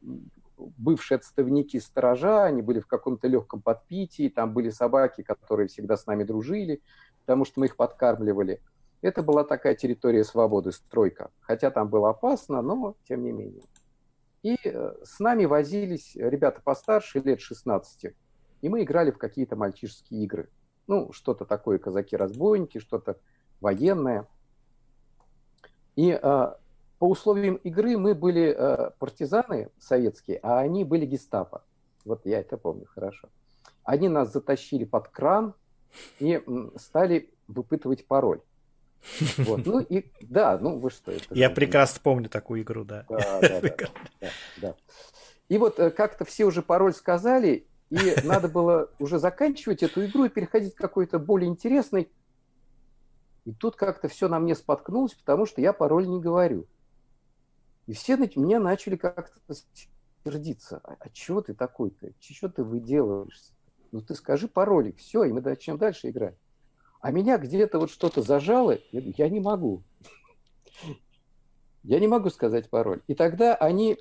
[0.77, 6.07] бывшие отставники сторожа, они были в каком-то легком подпитии, там были собаки, которые всегда с
[6.07, 6.83] нами дружили,
[7.21, 8.61] потому что мы их подкармливали.
[9.01, 11.31] Это была такая территория свободы, стройка.
[11.40, 13.62] Хотя там было опасно, но тем не менее.
[14.42, 18.14] И э, с нами возились ребята постарше, лет 16.
[18.61, 20.51] И мы играли в какие-то мальчишеские игры.
[20.87, 23.18] Ну, что-то такое казаки-разбойники, что-то
[23.61, 24.27] военное.
[25.97, 26.49] И э,
[26.99, 31.65] по условиям игры мы были э, партизаны советские, а они были гестапо.
[32.05, 33.29] Вот я это помню хорошо.
[33.85, 35.55] Они нас затащили под кран
[36.19, 36.43] и
[36.77, 38.41] стали выпытывать пароль.
[39.39, 39.65] Вот.
[39.65, 41.13] Ну и да, ну вы что?
[41.13, 43.07] Это Я прекрасно помню такую игру, да.
[43.09, 43.77] Да, да, да,
[44.21, 44.29] да,
[44.61, 44.75] да.
[45.49, 50.25] И вот э, как-то все уже пароль сказали, и надо было уже заканчивать эту игру
[50.25, 52.11] и переходить к какой-то более интересной.
[53.45, 56.67] И тут как-то все на мне споткнулось, потому что я пароль не говорю.
[57.88, 59.55] И все меня начали как-то
[60.22, 60.79] сердиться.
[60.85, 62.12] А, а чего ты такой-то?
[62.20, 63.55] Чего ты выделываешься?
[63.92, 66.37] Ну ты скажи паролик, все, и мы начнем дальше играть.
[67.01, 69.83] А меня где-то вот что-то зажало, я не могу.
[71.85, 73.01] Я не могу сказать пароль.
[73.07, 73.96] И тогда они,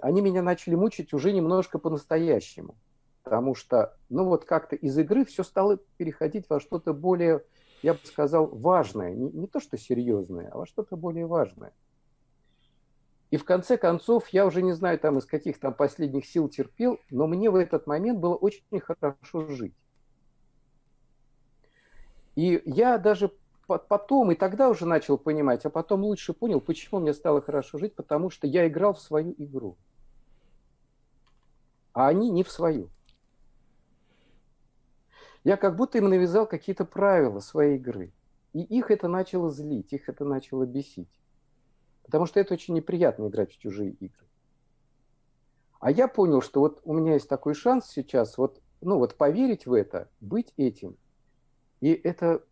[0.00, 2.74] они меня начали мучить уже немножко по-настоящему.
[3.22, 7.44] Потому что, ну вот как-то из игры все стало переходить во что-то более,
[7.82, 9.14] я бы сказал, важное.
[9.14, 11.72] Не, не то, что серьезное, а во что-то более важное.
[13.30, 16.98] И в конце концов, я уже не знаю, там из каких там последних сил терпел,
[17.10, 19.74] но мне в этот момент было очень хорошо жить.
[22.36, 23.32] И я даже
[23.66, 27.94] потом, и тогда уже начал понимать, а потом лучше понял, почему мне стало хорошо жить,
[27.94, 29.76] потому что я играл в свою игру.
[31.92, 32.88] А они не в свою.
[35.44, 38.12] Я как будто им навязал какие-то правила своей игры.
[38.54, 41.10] И их это начало злить, их это начало бесить.
[42.08, 44.26] Потому что это очень неприятно играть в чужие игры.
[45.78, 49.66] А я понял, что вот у меня есть такой шанс сейчас, вот, ну вот поверить
[49.66, 50.96] в это, быть этим–
[51.80, 52.44] и это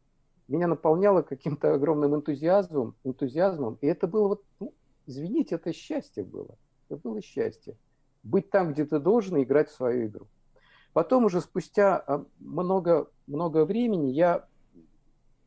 [0.49, 3.79] меня наполняло каким-то огромным энтузиазмом, энтузиазмом.
[3.81, 4.73] И это было вот, ну,
[5.07, 6.57] извините, это счастье было.
[6.89, 7.77] Это было счастье.
[8.23, 10.29] Быть там, где ты должен, и играть в свою игру.
[10.93, 14.47] Потом уже спустя а, много, много времени я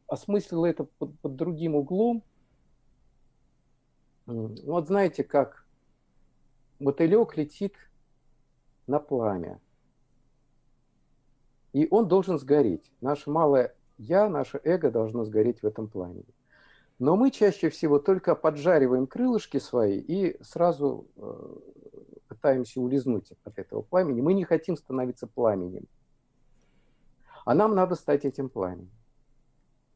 [0.08, 2.24] осмыслил это под, под другим углом.
[4.30, 5.66] Вот знаете, как
[6.80, 7.74] мотылек летит
[8.86, 9.60] на пламя.
[11.74, 12.92] И он должен сгореть.
[13.02, 16.26] Наше малое «я», наше эго должно сгореть в этом пламени.
[17.00, 21.56] Но мы чаще всего только поджариваем крылышки свои и сразу э,
[22.28, 24.22] пытаемся улизнуть от этого пламени.
[24.22, 25.88] Мы не хотим становиться пламенем.
[27.46, 28.92] А нам надо стать этим пламенем.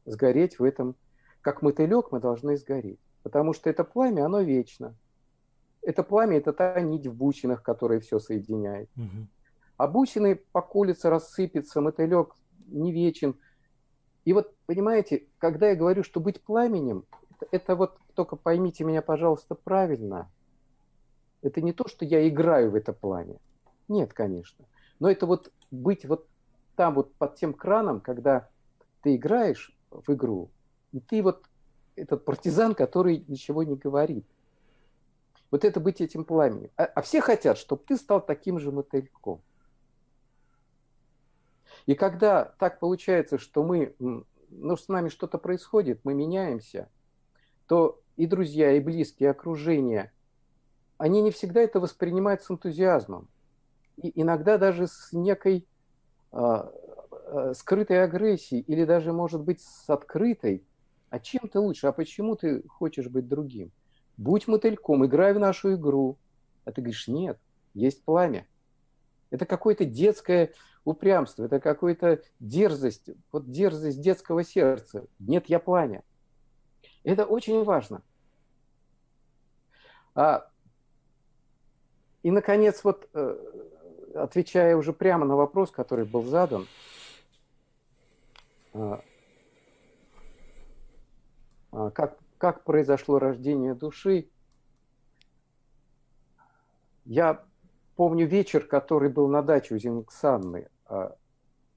[0.06, 0.96] Сгореть в этом.
[1.40, 3.03] Как мотылек мы должны сгореть.
[3.24, 4.94] Потому что это пламя, оно вечно.
[5.82, 8.88] Это пламя– это та нить в бусинах, которая все соединяет.
[8.96, 9.26] Угу.
[9.78, 13.34] А бусины поколятся, рассыпятся, мотылек не вечен.
[14.24, 19.02] И вот, понимаете, когда я говорю, что быть пламенем, это, это вот, только поймите меня,
[19.02, 20.30] пожалуйста, правильно.
[21.42, 23.36] Это не то, что я играю в это пламя.
[23.88, 24.66] Нет, конечно.
[25.00, 26.26] Но это вот быть вот
[26.76, 28.48] там вот под тем краном, когда
[29.02, 30.50] ты играешь в игру,
[30.92, 31.44] и ты вот
[31.96, 34.26] этот партизан, который ничего не говорит.
[35.50, 36.70] Вот это быть этим пламенем.
[36.76, 39.40] А, а все хотят, чтобы ты стал таким же мотыльком.
[41.86, 46.88] И когда так получается, что мы, ну, с нами что-то происходит, мы меняемся,
[47.66, 50.12] то и друзья, и близкие, и окружение,
[50.98, 53.28] они не всегда это воспринимают с энтузиазмом.
[53.96, 55.66] И иногда даже с некой
[56.32, 60.64] э, скрытой агрессией, или даже, может быть, с открытой.
[61.14, 61.86] А чем ты лучше?
[61.86, 63.70] А почему ты хочешь быть другим?
[64.16, 66.18] Будь мотыльком, играй в нашу игру.
[66.64, 67.38] А ты говоришь, нет,
[67.72, 68.48] есть пламя.
[69.30, 70.52] Это какое-то детское
[70.84, 75.06] упрямство, это какая-то дерзость, вот дерзость детского сердца.
[75.20, 76.02] Нет, я пламя.
[77.04, 78.02] Это очень важно.
[80.16, 80.50] А,
[82.24, 83.36] и, наконец, вот э,
[84.16, 86.66] отвечая уже прямо на вопрос, который был задан,
[88.72, 89.00] а,
[91.94, 94.28] как, как произошло рождение души,
[97.04, 97.44] я
[97.96, 100.68] помню вечер, который был на даче у Зингсанны.
[100.86, 101.16] А,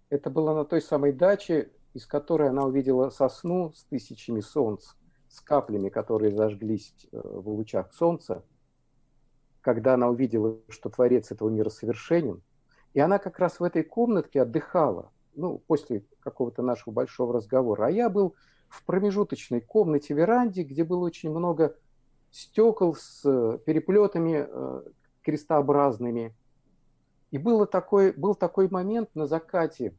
[0.09, 4.93] это было на той самой даче, из которой она увидела сосну с тысячами солнц,
[5.29, 8.43] с каплями, которые зажглись э, в лучах солнца,
[9.61, 12.41] когда она увидела, что Творец этого мира совершенен.
[12.93, 17.87] И она как раз в этой комнатке отдыхала, ну, после какого-то нашего большого разговора.
[17.87, 18.35] А я был
[18.69, 21.75] в промежуточной комнате веранде, где было очень много
[22.31, 24.83] стекол с э, переплетами э,
[25.21, 26.35] крестообразными,
[27.31, 29.93] и было такой, был такой момент на закате,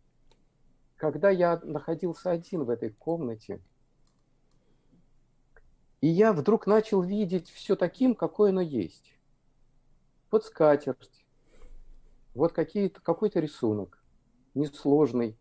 [0.96, 3.60] когда я находился один в этой комнате.
[6.00, 9.14] И я вдруг начал видеть все таким, какое оно есть.
[10.30, 11.24] Вот скатерть,
[12.34, 14.02] вот какой-то рисунок,
[14.54, 15.36] несложный,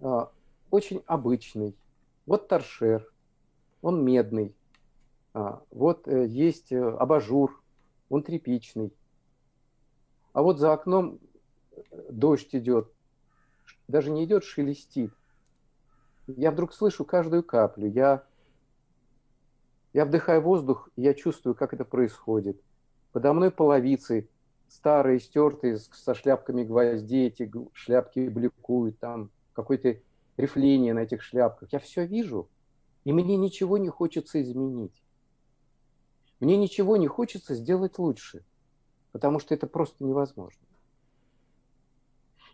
[0.00, 0.30] а,
[0.70, 1.76] очень обычный.
[2.26, 3.08] Вот торшер,
[3.82, 4.54] он медный.
[5.32, 7.62] А, вот э, есть э, абажур,
[8.08, 8.92] он тряпичный.
[10.32, 11.20] А вот за окном
[11.70, 12.90] э, дождь идет,
[13.86, 15.12] даже не идет, шелестит.
[16.26, 17.86] Я вдруг слышу каждую каплю.
[17.86, 18.24] Я,
[19.92, 22.60] я вдыхаю воздух, я чувствую, как это происходит.
[23.12, 24.28] Подо мной половицы,
[24.68, 30.00] старые, стертые, со шляпками гвоздей, эти шляпки бликуют, там какое-то
[30.36, 31.72] рифление на этих шляпках.
[31.72, 32.48] Я все вижу,
[33.04, 35.02] и мне ничего не хочется изменить.
[36.40, 38.44] Мне ничего не хочется сделать лучше,
[39.12, 40.66] потому что это просто невозможно.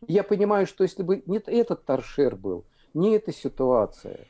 [0.07, 2.65] я понимаю, что если бы не этот торшер был,
[2.95, 4.27] не эта ситуация,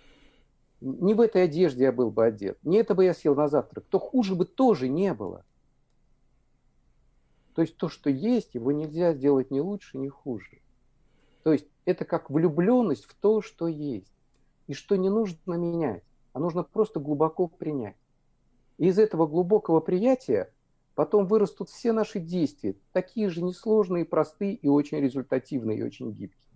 [0.81, 3.85] не в этой одежде я был бы одет, не это бы я съел на завтрак,
[3.91, 5.45] то хуже бы тоже не было.
[7.55, 10.62] То есть то, что есть, его нельзя сделать ни лучше, ни хуже.
[11.43, 14.13] То есть это как влюбленность в то, что есть.
[14.67, 17.97] И что не нужно менять, а нужно просто глубоко принять.
[18.79, 20.53] И из этого глубокого приятия
[20.95, 26.53] потом вырастут все наши действия, такие же несложные, простые и очень результативные, и очень гибкие.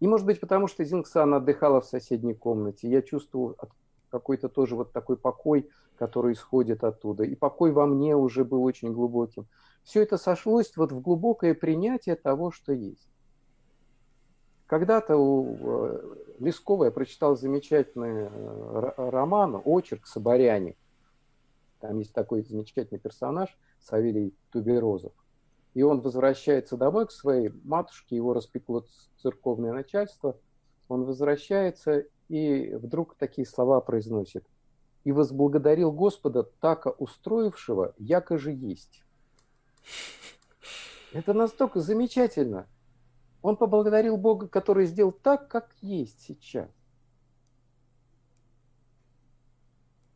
[0.00, 3.56] И, может быть, потому что Зингсан отдыхала в соседней комнате, я чувствовал
[4.10, 7.24] какой-то тоже вот такой покой, который исходит оттуда.
[7.24, 9.46] И покой во мне уже был очень глубоким.
[9.82, 13.08] Все это сошлось вот в глубокое принятие того, что есть.
[14.66, 20.76] Когда-то у э, Лескова я прочитал замечательный э, роман «Очерк Соборяне».
[21.80, 25.12] Там есть такой замечательный персонаж Савелий Туберозов.
[25.74, 28.84] И он возвращается домой к своей матушке, его распекло
[29.22, 30.36] церковное начальство.
[30.88, 34.44] Он возвращается и вдруг такие слова произносит.
[35.04, 39.04] «И возблагодарил Господа, така устроившего, яко же есть».
[41.12, 42.66] Это настолько замечательно–
[43.46, 46.68] он поблагодарил Бога, который сделал так, как есть сейчас.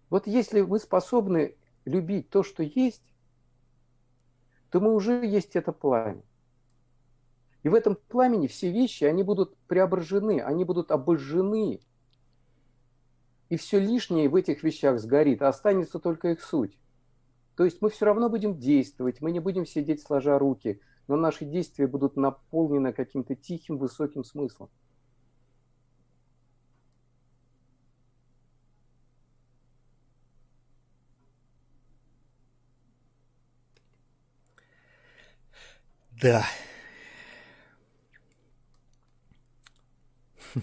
[0.08, 1.54] Вот если вы способны
[1.84, 3.14] любить то, что есть,
[4.70, 6.24] то мы уже есть это пламя.
[7.62, 11.78] И в этом пламени все вещи, они будут преображены, они будут обожжены.
[13.48, 16.80] И все лишнее в этих вещах сгорит, а останется только их суть.
[17.54, 20.80] То есть мы все равно будем действовать, мы не будем сидеть сложа руки,
[21.10, 24.70] но наши действия будут наполнены каким-то тихим, высоким смыслом.
[36.12, 36.46] Да.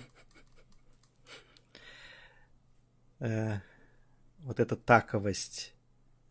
[3.20, 3.60] Э,
[4.40, 5.74] вот эта таковость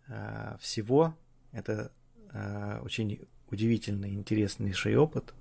[0.07, 1.15] э, всего,
[1.51, 1.93] это
[2.33, 5.35] э, очень удивительный, интереснейший опыт.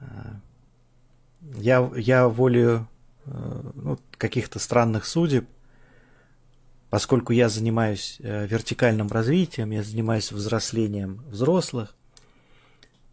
[0.00, 0.40] А,
[1.56, 2.88] я, я волею
[3.26, 5.46] э, ну, каких-то странных судеб,
[6.90, 11.94] поскольку я занимаюсь э, вертикальным развитием, я занимаюсь взрослением взрослых,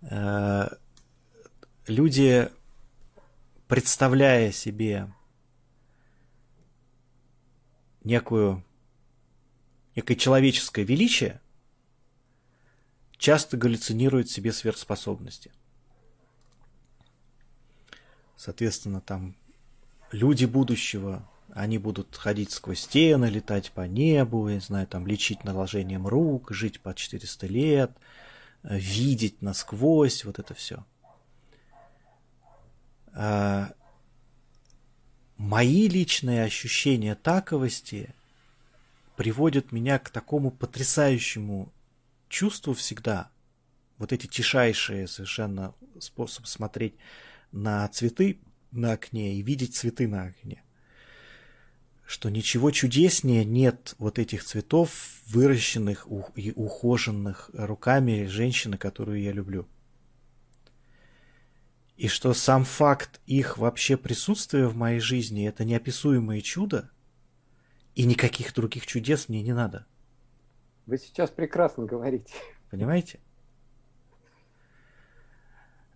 [0.02, 0.70] э,
[1.88, 2.50] люди,
[3.68, 5.12] представляя себе
[8.04, 8.64] некую,
[9.96, 11.41] некое человеческое величие,
[13.22, 15.52] часто галлюцинирует себе сверхспособности.
[18.36, 19.36] Соответственно, там
[20.12, 26.08] люди будущего, они будут ходить сквозь стены, летать по небу, я знаю, там лечить наложением
[26.08, 27.92] рук, жить по 400 лет,
[28.64, 30.84] э, видеть насквозь, вот это все.
[33.14, 33.72] А
[35.38, 38.16] мои личные ощущения таковости
[39.16, 41.72] приводят меня к такому потрясающему
[42.32, 43.30] чувству всегда,
[43.98, 46.96] вот эти тишайшие совершенно способ смотреть
[47.52, 48.40] на цветы
[48.72, 50.64] на окне и видеть цветы на окне,
[52.06, 59.68] что ничего чудеснее нет вот этих цветов, выращенных и ухоженных руками женщины, которую я люблю.
[61.98, 66.90] И что сам факт их вообще присутствия в моей жизни– это неописуемое чудо,
[67.94, 69.86] и никаких других чудес мне не надо.
[70.86, 72.34] Вы сейчас прекрасно говорите.
[72.70, 73.20] Понимаете?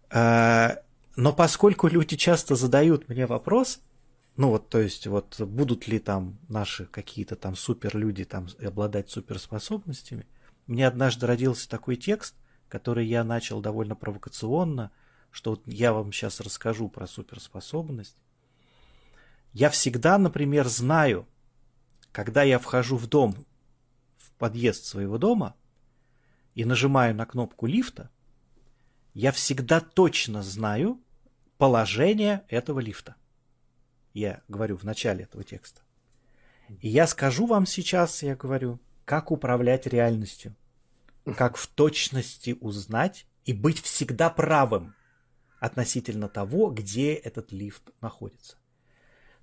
[0.10, 0.78] А,
[1.16, 3.82] но поскольку люди часто задают мне вопрос,
[4.38, 10.28] ну вот, то есть, вот будут ли там наши какие-то там суперлюди там обладать суперспособностями,
[10.68, 12.36] мне однажды родился такой текст,
[12.68, 14.92] который я начал довольно провокационно,
[15.32, 18.18] что вот я вам сейчас расскажу про суперспособность.
[19.54, 21.28] Я всегда, например, знаю,
[22.12, 23.36] когда я вхожу в дом,
[24.38, 25.56] подъезд своего дома
[26.54, 28.10] и нажимаю на кнопку лифта,
[29.14, 31.02] я всегда точно знаю
[31.58, 33.16] положение этого лифта.
[34.14, 35.82] Я говорю в начале этого текста.
[36.82, 40.56] И я скажу вам сейчас, я говорю, как управлять реальностью,
[41.38, 44.96] как в точности узнать и быть всегда правым
[45.60, 48.58] относительно того, где этот лифт находится.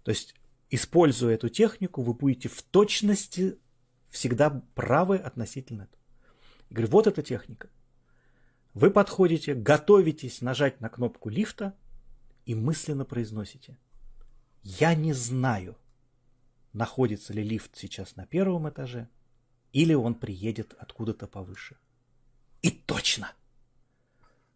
[0.03, 0.35] То есть,
[0.71, 3.59] используя эту технику, вы будете в точности
[4.13, 6.03] всегда правы относительно этого.
[6.69, 7.71] Я говорю, вот эта техника.
[8.75, 11.75] Вы подходите, готовитесь нажать на кнопку лифта
[12.45, 13.79] и мысленно произносите.
[14.63, 15.77] Я не знаю,
[16.73, 19.09] находится ли лифт сейчас на первом этаже,
[19.73, 21.79] или он приедет откуда-то повыше.
[22.61, 23.33] И точно!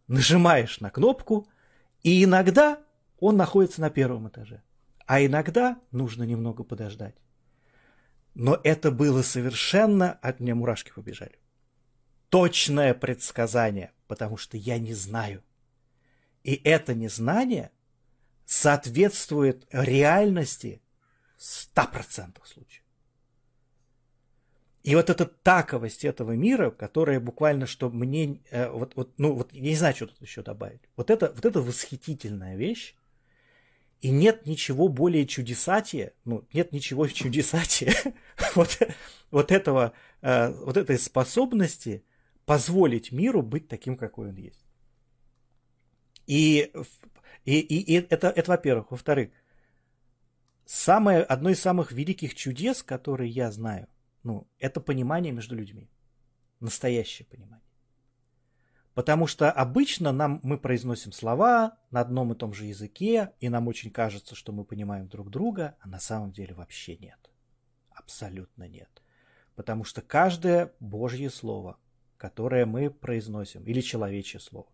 [0.07, 1.47] Нажимаешь на кнопку,
[2.03, 2.81] и иногда
[3.19, 4.63] он находится на первом этаже,
[5.07, 7.15] а иногда нужно немного подождать.
[8.39, 11.39] Но это было совершенно, от меня мурашки побежали.
[12.29, 15.43] Точное предсказание, потому что я не знаю.
[16.43, 17.71] И это незнание
[18.45, 20.83] соответствует реальности
[21.35, 22.83] в 100% случаев.
[24.83, 29.51] И вот эта таковость этого мира, которая буквально, что мне, э, вот, вот, ну, вот,
[29.51, 30.81] я не знаю, что тут еще добавить.
[30.95, 32.95] Вот это, вот это восхитительная вещь.
[34.01, 37.93] И нет ничего более чудесатия, ну, нет ничего чудесатия
[38.55, 38.79] вот,
[39.31, 42.03] вот, этого, э, вот этой способности
[42.45, 44.65] позволить миру быть таким, какой он есть.
[46.27, 46.71] И,
[47.45, 48.91] и, и, и это, это во-первых.
[48.91, 49.31] Во-вторых,
[50.65, 53.87] самое, одно из самых великих чудес, которые я знаю,
[54.23, 55.89] ну, это понимание между людьми.
[56.59, 57.66] Настоящее понимание.
[58.97, 63.67] Потому что обычно нам, мы произносим слова на одном и том же языке, и нам
[63.67, 67.19] очень кажется, что мы понимаем друг друга, а на самом деле вообще нет.
[67.91, 68.89] Абсолютно нет.
[69.53, 71.77] Потому что каждое Божье Слово,
[72.17, 74.71] которое мы произносим, или человечье Слово,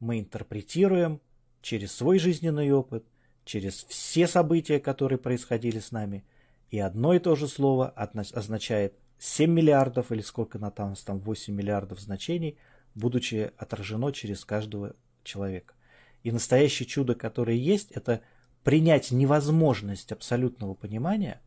[0.00, 1.20] мы интерпретируем
[1.60, 3.04] через свой жизненный опыт,
[3.44, 6.24] через все события, которые происходили с нами–
[6.70, 11.54] и одно и то же слово означает 7 миллиардов или сколько на там, там 8
[11.54, 12.58] миллиардов значений,
[12.98, 14.94] будучи отражено через каждого
[15.24, 15.74] человека.
[16.22, 18.22] И настоящее чудо, которое есть, это
[18.64, 21.40] принять невозможность абсолютного понимания,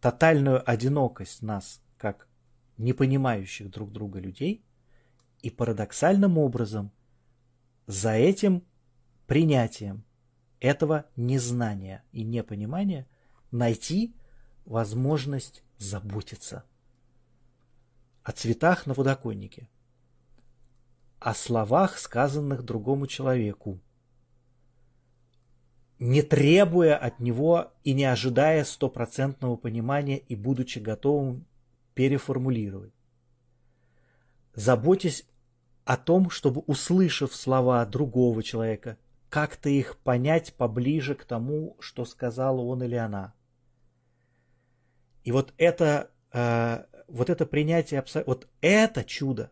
[0.00, 2.28] тотальную одинокость нас, как
[2.76, 4.64] непонимающих друг друга людей,
[5.42, 6.92] и парадоксальным образом
[7.86, 8.62] за этим
[9.26, 10.04] принятием
[10.58, 13.06] этого незнания и непонимания–
[13.50, 14.14] найти
[14.64, 16.64] возможность заботиться
[18.22, 19.68] о цветах на подоконнике,
[21.20, 23.80] о словах, сказанных другому человеку,
[25.98, 31.46] не требуя от него и не ожидая стопроцентного понимания и будучи готовым
[31.94, 32.94] переформулировать.
[34.54, 35.28] Заботьтесь
[35.84, 38.98] о том, чтобы, услышав слова другого человека,
[39.28, 43.34] как-то их понять поближе к тому, что сказал он или она–
[45.24, 49.50] и вот это, э, вот это принятие, вот это чудо,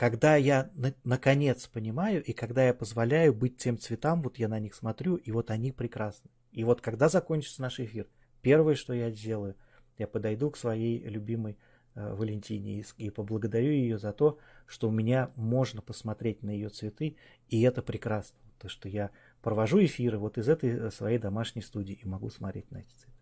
[0.00, 4.58] когда я на, наконец понимаю, и когда я позволяю быть тем цветам, вот я на
[4.58, 6.30] них смотрю, и вот они прекрасны.
[6.52, 8.08] И вот когда закончится наш эфир,
[8.40, 9.56] первое, что я сделаю,
[9.98, 11.58] я подойду к своей любимой
[11.94, 16.70] э, Валентине и, и поблагодарю ее за то, что у меня можно посмотреть на ее
[16.70, 17.18] цветы,
[17.50, 18.38] и это прекрасно.
[18.58, 19.10] То, что я
[19.42, 23.12] провожу эфиры вот из этой э, своей домашней студии и могу смотреть на эти цветы.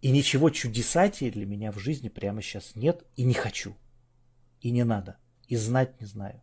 [0.00, 3.74] И ничего чудесатее для меня в жизни прямо сейчас нет и не хочу.
[4.60, 5.18] И не надо.
[5.48, 6.40] И знать не знаю.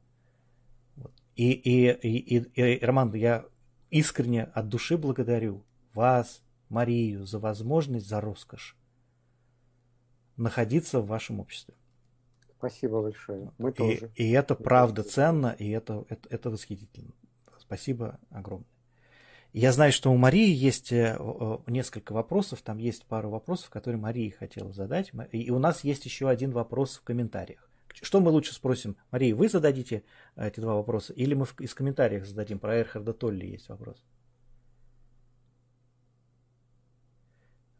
[0.95, 1.13] Вот.
[1.35, 3.45] И, и, и, и, и, Роман, я
[3.89, 8.77] искренне от души благодарю вас, Марию, за возможность, за роскошь
[10.37, 11.75] находиться в вашем обществе.
[12.57, 13.51] Спасибо большое.
[13.57, 14.11] Мы и, тоже.
[14.15, 17.13] И это правда ценно, и это, это, это восхитительно.
[17.59, 18.67] Спасибо огромное.
[19.53, 21.17] Я знаю, что у Марии есть э,
[21.67, 25.11] несколько вопросов, там есть пару вопросов, которые Марии хотела задать.
[25.31, 27.69] И у нас есть еще один вопрос в комментариях.
[27.93, 28.95] Что мы лучше спросим?
[29.11, 30.03] Мария, вы зададите
[30.35, 32.59] э, эти два вопроса, или мы из комментариев зададим?
[32.59, 34.03] Про Эрхарда Толли есть вопрос.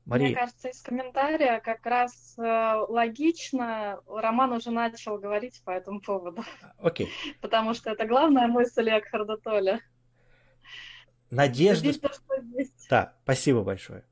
[0.06, 0.28] Мария.
[0.28, 4.02] Мне кажется, из комментария как раз э, логично.
[4.08, 6.44] Роман уже начал говорить по этому поводу.
[6.80, 7.10] Окей.
[7.40, 9.80] Потому что это главная мысль Экхарда Толля.
[11.30, 11.88] Надежда...
[11.88, 12.88] Видно, что есть.
[12.90, 14.04] Да, спасибо большое.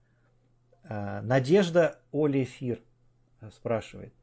[0.83, 2.81] А, Надежда Олефир
[3.51, 4.13] спрашивает.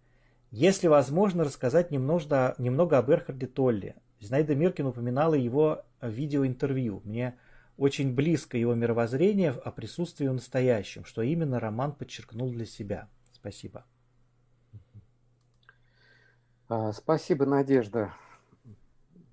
[0.57, 3.95] Если возможно, рассказать немного, немного об Эрхарде Толле.
[4.21, 7.03] Знайда Миркин упоминала его видеоинтервью.
[7.05, 7.39] Мне
[7.77, 13.07] очень близко его мировоззрение о присутствии в настоящем, что именно роман подчеркнул для себя.
[13.35, 13.85] Спасибо.
[16.71, 18.15] А, спасибо, Надежда,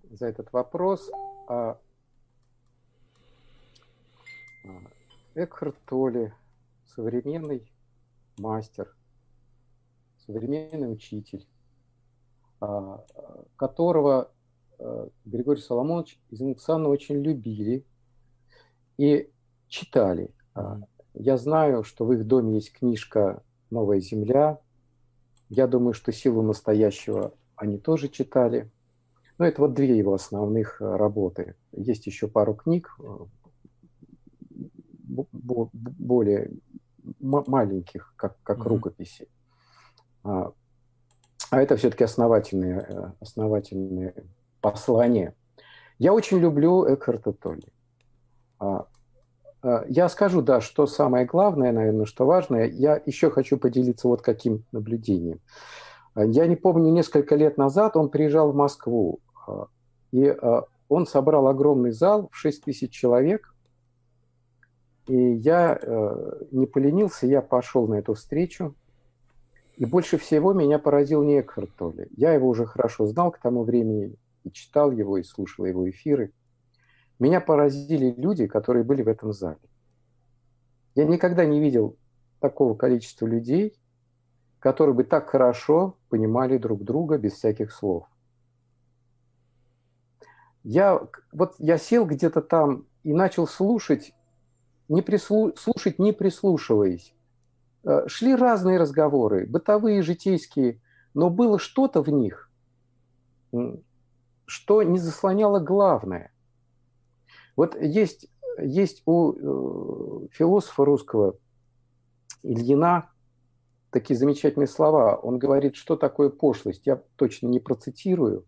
[0.10, 1.10] за этот вопрос.
[1.48, 1.80] А,
[4.66, 4.70] а,
[5.36, 6.34] Экхарт Толли,
[6.86, 7.66] современный
[8.38, 8.94] мастер,
[10.26, 11.48] современный учитель,
[13.56, 14.32] которого
[15.26, 17.86] Григорий Соломонович и Зенксана очень любили
[18.98, 19.30] и
[19.68, 20.30] читали.
[21.14, 24.60] Я знаю, что в их доме есть книжка «Новая земля».
[25.50, 28.72] Я думаю, что «Силу настоящего» они тоже читали.
[29.38, 31.56] Но это вот две его основных э, работы.
[31.72, 33.26] Есть еще пару книг, э,
[35.74, 36.52] более
[37.20, 38.68] маленьких, как, как mm-hmm.
[38.68, 39.28] рукописи.
[40.24, 40.52] А,
[41.52, 44.14] а это все-таки основательные, э, основательные
[44.62, 45.36] послания.
[46.00, 47.68] Я очень люблю Экхарта Толли.
[48.60, 48.88] А,
[49.62, 52.68] а, я скажу, да, что самое главное, наверное, что важное.
[52.68, 55.40] Я еще хочу поделиться вот каким наблюдением.
[56.16, 59.20] Я не помню, несколько лет назад он приезжал в Москву,
[60.12, 60.32] и
[60.88, 63.54] он собрал огромный зал в 6 тысяч человек.
[65.08, 68.76] И я э, не поленился, я пошел на эту встречу.
[69.76, 72.08] И больше всего меня поразил не Экхарт Толли.
[72.16, 76.32] Я его уже хорошо знал к тому времени, и читал его, и слушал его эфиры–
[77.20, 79.60] меня поразили люди, которые были в этом зале.
[80.96, 81.98] Я никогда не видел
[82.40, 83.74] такого количества людей,
[84.60, 88.08] которые бы так хорошо понимали друг друга без всяких слов.
[90.64, 94.14] Я, вот я сел где-то там и начал слушать,
[94.88, 97.14] не прислу, слушать, не прислушиваясь.
[97.84, 100.80] Э, шли разные разговоры, бытовые, житейские,
[101.14, 102.50] но было что-то в них,
[104.46, 106.32] что не заслоняло главное.
[107.56, 108.28] Вот есть,
[108.58, 111.38] есть у э, философа русского
[112.42, 113.10] Ильина
[113.92, 115.16] такие замечательные слова.
[115.16, 116.86] Он говорит, что такое пошлость.
[116.86, 118.46] Я точно не процитирую.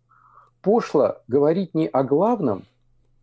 [0.61, 2.63] Пошло говорить не о главном,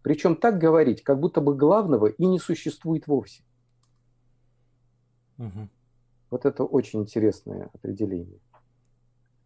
[0.03, 3.43] причем так говорить, как будто бы главного и не существует вовсе.
[5.39, 5.69] Угу.
[6.33, 8.41] Вот это очень интересное определение.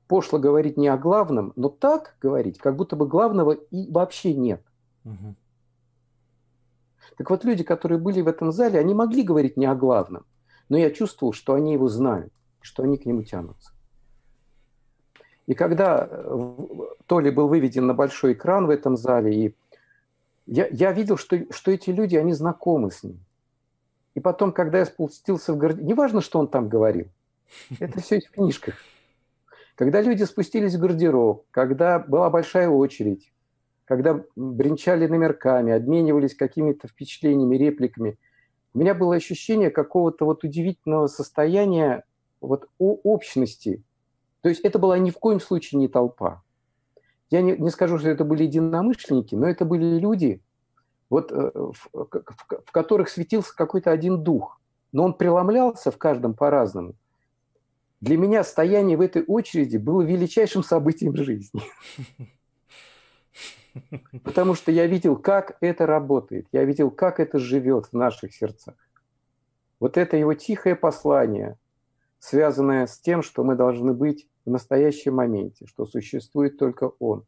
[0.07, 4.63] Пошло говорить не о главном, но так говорить, как будто бы главного и вообще нет.
[5.05, 5.35] Угу.
[7.19, 10.27] Так вот, люди, которые были в этом зале, они могли говорить не о главном,
[10.69, 13.73] но я чувствовал, что они его знают, что они к нему тянутся.
[15.47, 16.59] И когда э,
[17.07, 19.57] Толи был выведен на большой экран в этом зале, и
[20.47, 23.26] я, я видел, что, что эти люди, они знакомы с ним.
[24.17, 27.09] И потом, когда я спустился в гардероб, неважно, что он там говорил,
[27.79, 28.77] это все в книжках.
[29.75, 33.31] Когда люди спустились в гардероб, когда была большая очередь,
[33.85, 38.19] когда бренчали номерками, обменивались какими-то впечатлениями, репликами,
[38.73, 42.03] у меня было ощущение какого-то вот удивительного состояния
[42.41, 43.85] вот общности.
[44.41, 46.43] То есть это была ни в коем случае не толпа.
[47.29, 50.41] Я не, не скажу, что это были единомышленники, но это были люди,
[51.11, 52.09] вот, э, в, в,
[52.67, 54.61] в которых светился какой-то один дух.
[54.93, 56.95] Но он преломлялся в каждом по-разному.
[58.01, 61.63] Для меня стояние в этой очереди было величайшим событием жизни.
[64.25, 68.75] Потому что я видел, как это работает, я видел, как это живет в наших сердцах.
[69.81, 71.59] Вот это его тихое послание,
[72.19, 77.25] связанное с тем, что мы должны быть в настоящем моменте, что существует только Он.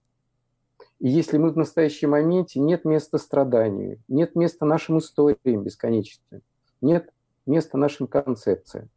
[1.01, 6.43] И если мы в настоящем моменте, нет места страданию, нет места нашим историям бесконечным,
[6.81, 7.13] нет
[7.47, 8.91] места нашим концепциям.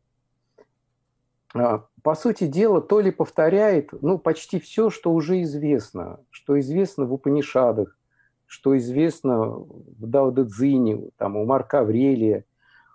[1.53, 7.05] А, по сути дела, то ли повторяет ну, почти все, что уже известно, что известно
[7.05, 7.97] в Упанишадах,
[8.45, 12.45] что известно в Даудадзине, там, у Марка Аврелия,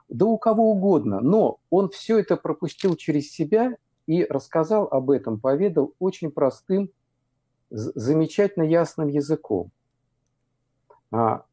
[0.09, 1.21] да у кого угодно.
[1.21, 3.77] Но он все это пропустил через себя
[4.07, 6.91] и рассказал об этом, поведал очень простым,
[7.71, 9.71] замечательно ясным языком.
[11.11, 11.45] А,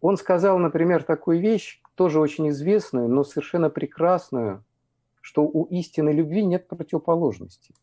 [0.00, 4.64] он сказал, например, такую вещь, тоже очень известную, но совершенно прекрасную–
[5.28, 7.74] что у истинной любви нет противоположности.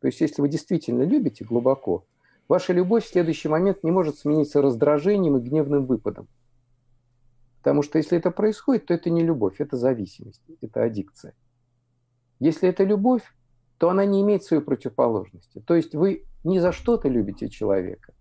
[0.00, 2.06] То есть, если вы действительно любите глубоко,
[2.48, 6.26] ваша любовь в следующий момент не может смениться раздражением и гневным выпадом.
[7.58, 11.34] Потому что если это происходит, то это не любовь, это зависимость, это аддикция.
[12.38, 13.24] Если это любовь,
[13.80, 15.58] то она не имеет своей противоположности.
[15.60, 18.12] То есть вы не за что-то любите человека,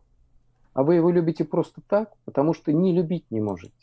[0.72, 3.74] а вы его любите просто так, потому что не любить не можете.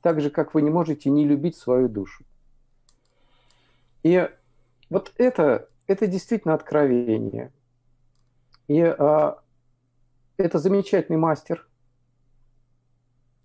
[0.00, 2.24] Так же, как вы не можете не любить свою душу.
[4.02, 4.30] И
[4.88, 7.52] вот это, это действительно откровение.
[8.66, 9.42] И а,
[10.38, 11.68] это замечательный мастер.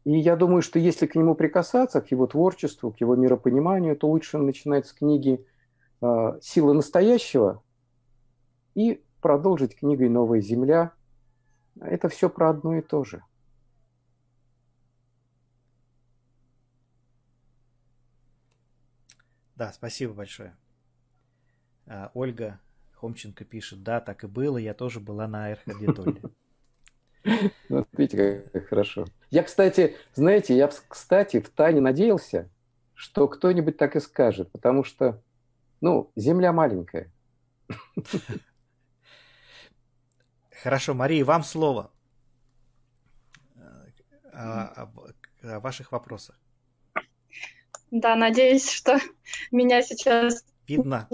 [0.05, 4.07] И я думаю, что если к нему прикасаться, к его творчеству, к его миропониманию, то
[4.07, 5.45] лучше начинать с книги
[6.01, 7.63] э, «Сила настоящего»
[8.73, 10.93] и продолжить книгой «Новая земля».
[11.79, 13.23] Это все про одно и то же.
[19.55, 20.55] Да, спасибо большое.
[21.87, 22.59] А, Ольга
[22.93, 26.21] Хомченко пишет, да, так и было, я тоже была на Эрхардитоле.
[27.69, 29.05] Вот видите, как хорошо.
[29.29, 32.49] Я, кстати, знаете, я, кстати, в Тане надеялся,
[32.93, 35.21] что кто-нибудь так и скажет, потому что,
[35.81, 37.11] ну, земля маленькая.
[40.63, 41.91] Хорошо, Мария, вам слово
[44.35, 44.89] о,
[45.43, 46.39] о ваших вопросах.
[47.91, 48.99] Да, надеюсь, что
[49.51, 51.07] меня сейчас видно.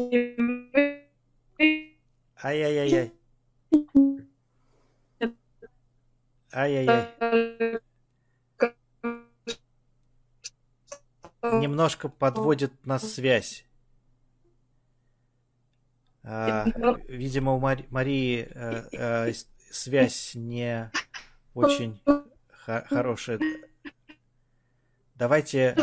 [2.44, 3.14] Ай-яй-яй-яй.
[6.54, 7.82] Ай-яй-яй.
[11.44, 13.66] Немножко подводит нас связь.
[16.24, 16.66] А,
[17.08, 19.32] видимо, у Мари, Марии а, а,
[19.72, 20.92] связь не
[21.54, 22.02] очень
[22.86, 23.40] хорошая.
[25.16, 25.76] Давайте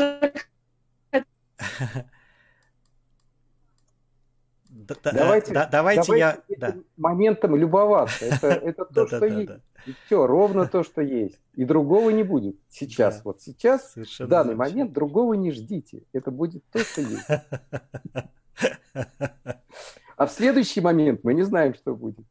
[4.89, 6.75] давайте, да, давайте, давайте я да.
[6.97, 8.25] моментом любоваться.
[8.25, 9.51] Это, это то, что есть.
[9.85, 11.39] И все, ровно то, что есть.
[11.53, 13.23] И другого не будет сейчас.
[13.23, 16.03] Вот сейчас, в данный момент, другого не ждите.
[16.13, 17.27] Это будет то, что есть.
[20.19, 22.25] А в следующий момент мы не знаем, что будет.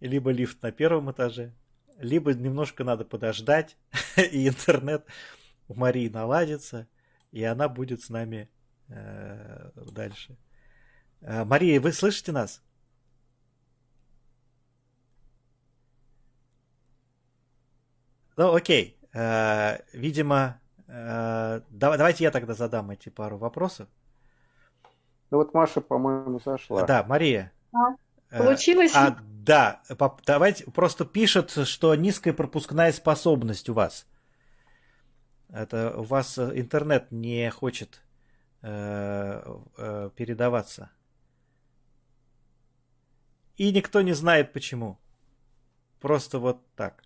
[0.00, 1.54] Либо лифт на первом этаже,
[1.96, 3.76] либо немножко надо подождать,
[4.16, 5.06] и интернет
[5.68, 6.88] у Марии наладится,
[7.30, 8.50] и она будет с нами
[8.88, 10.36] э, дальше.
[11.20, 12.60] Э, Мария, вы слышите нас?
[18.36, 18.98] Ну, окей.
[19.14, 23.88] Э, видимо, давайте я тогда задам эти пару вопросов.
[25.30, 26.84] Ну вот Маша, по-моему, зашла.
[26.86, 27.52] Да, Мария.
[27.72, 27.96] А,
[28.30, 28.92] получилось?
[28.94, 29.82] А, да,
[30.26, 34.06] давайте просто пишет, что низкая пропускная способность у вас.
[35.50, 38.02] Это у вас э, интернет не хочет
[38.62, 39.42] э,
[39.76, 40.90] э, передаваться.
[43.56, 44.98] И никто не знает почему.
[46.00, 47.02] Просто вот так.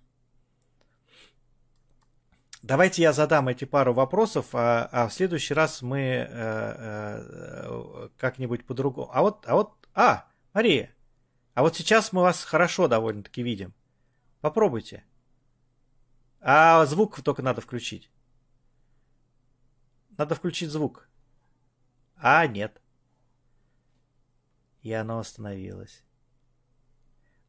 [2.63, 8.65] Давайте я задам эти пару вопросов, а, а в следующий раз мы э, э, как-нибудь
[8.65, 9.11] по-другому.
[9.13, 10.95] А вот, а вот, а, Мария,
[11.55, 13.75] а вот сейчас мы вас хорошо довольно-таки видим.
[14.41, 15.05] Попробуйте.
[16.41, 18.13] А звук только надо включить.
[20.17, 21.09] Надо включить звук.
[22.17, 22.81] А, нет.
[24.83, 26.05] И оно остановилось.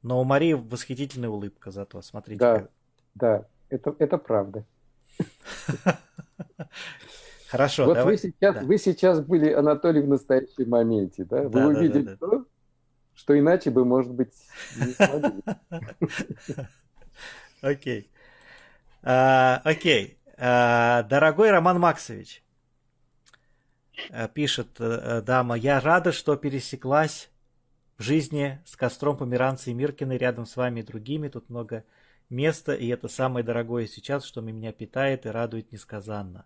[0.01, 2.39] Но у Марии восхитительная улыбка зато, смотрите.
[2.39, 2.67] Да,
[3.13, 4.65] да, это, это правда.
[7.49, 7.85] Хорошо.
[7.85, 8.13] Вот давай.
[8.13, 8.61] вы, сейчас, да.
[8.63, 11.43] вы сейчас были, Анатолий, в настоящем моменте, да?
[11.43, 12.45] Вы да, увидели да, да, то,
[13.13, 14.33] что иначе бы, может быть,
[14.75, 15.43] не смогли.
[17.61, 18.09] Окей.
[19.03, 20.17] А, окей.
[20.37, 22.43] А, дорогой Роман Максович,
[24.09, 27.29] а, пишет э, дама, я рада, что пересеклась
[27.97, 31.27] в жизни с костром Померанца и Миркиной рядом с вами и другими.
[31.27, 31.83] Тут много
[32.33, 36.45] места, и это самое дорогое сейчас, что меня питает и радует несказанно.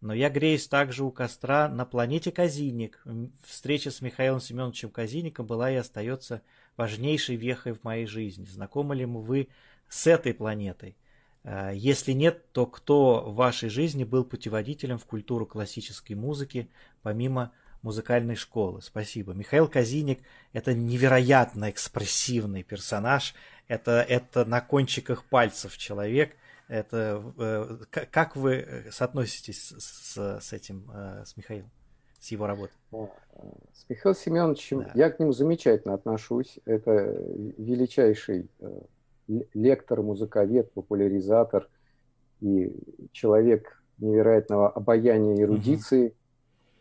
[0.00, 3.02] Но я греюсь также у костра на планете Казиник.
[3.44, 6.42] Встреча с Михаилом Семеновичем Казиником была и остается
[6.76, 8.44] важнейшей вехой в моей жизни.
[8.44, 9.48] Знакомы ли вы
[9.88, 10.96] с этой планетой?
[11.42, 16.70] А, если нет, то кто в вашей жизни был путеводителем в культуру классической музыки,
[17.02, 17.50] помимо
[17.82, 18.82] музыкальной школы?
[18.82, 19.32] Спасибо.
[19.32, 20.20] Михаил Казиник–
[20.52, 23.34] это невероятно экспрессивный персонаж.
[23.68, 26.32] Это, это на кончиках пальцев человек–
[26.68, 31.70] это э, как вы э, соотноситесь с, с этим, э, с Михаилом,
[32.20, 32.74] с его работой?
[33.72, 34.90] С Михаилом Семеновичем да.
[34.94, 36.58] я к нему замечательно отношусь.
[36.66, 36.92] Это
[37.56, 38.50] величайший
[39.54, 41.68] лектор, музыковед, популяризатор
[42.40, 42.70] и
[43.12, 46.14] человек невероятного обаяния и эрудиции.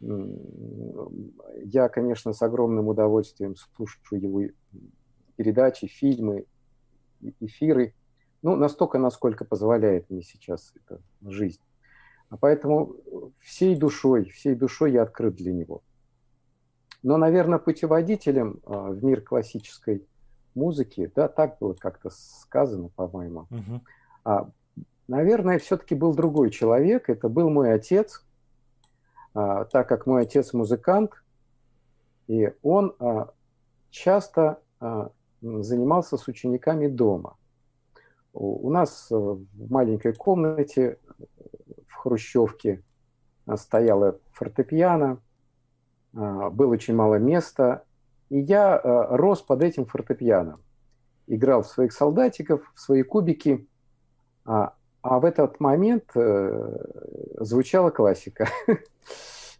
[0.01, 1.11] Угу.
[1.63, 4.41] Я, конечно, с огромным удовольствием слушаю его
[5.38, 6.45] передачи, фильмы,
[7.39, 7.93] эфиры
[8.41, 11.61] ну, настолько, насколько позволяет мне сейчас эта жизнь.
[12.30, 12.95] А поэтому
[13.39, 15.82] всей душой, всей душой я открыт для него.
[17.03, 20.05] Но, наверное, путеводителем а, в мир классической
[20.55, 23.82] музыки, да, так было как-то сказано, по-моему, угу.
[24.24, 24.49] а,
[25.07, 27.09] наверное, все-таки был другой человек.
[27.09, 28.26] Это был мой отец,
[29.34, 31.11] а, так как мой отец музыкант,
[32.28, 33.30] и он а,
[33.89, 35.11] часто а,
[35.41, 37.38] занимался с учениками дома.
[38.33, 40.99] у нас в маленькой комнате
[41.88, 42.83] в Хрущевке
[43.55, 45.21] стояла фортепиано,
[46.13, 47.83] было очень мало места,
[48.29, 50.59] и я рос под этим фортепиано.
[51.27, 53.67] Играл в своих солдатиков, в свои кубики,
[54.45, 56.77] а, а в этот момент э,
[57.39, 58.47] звучала классика.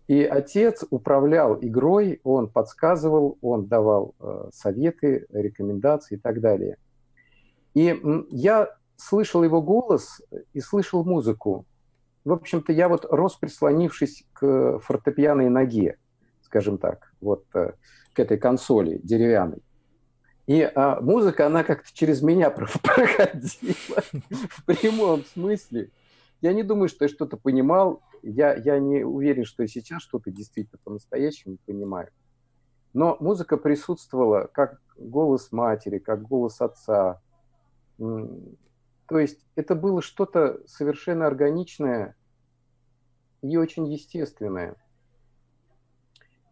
[0.08, 6.78] И отец управлял игрой, он подсказывал, он давал э, советы, рекомендации и так далее.
[7.74, 8.00] И
[8.32, 10.22] я слышал его голос
[10.54, 11.66] и слышал музыку.
[12.24, 15.98] В общем-то, я вот рос, прислонившись к фортепианной ноге,
[16.42, 17.74] скажем так, вот э,
[18.14, 19.62] к этой консоли деревянной.
[20.48, 22.50] И а, музыка, она как-то через меня
[22.82, 25.90] проходила в прямом смысле.
[26.42, 28.02] Я не думаю, что я что-то понимал.
[28.22, 32.10] Я, я не уверен, что я сейчас что-то действительно по-настоящему понимаю.
[32.94, 37.22] Но музыка присутствовала как голос матери, как голос отца.
[37.98, 42.16] То есть это было что-то совершенно органичное
[43.42, 44.76] и очень естественное.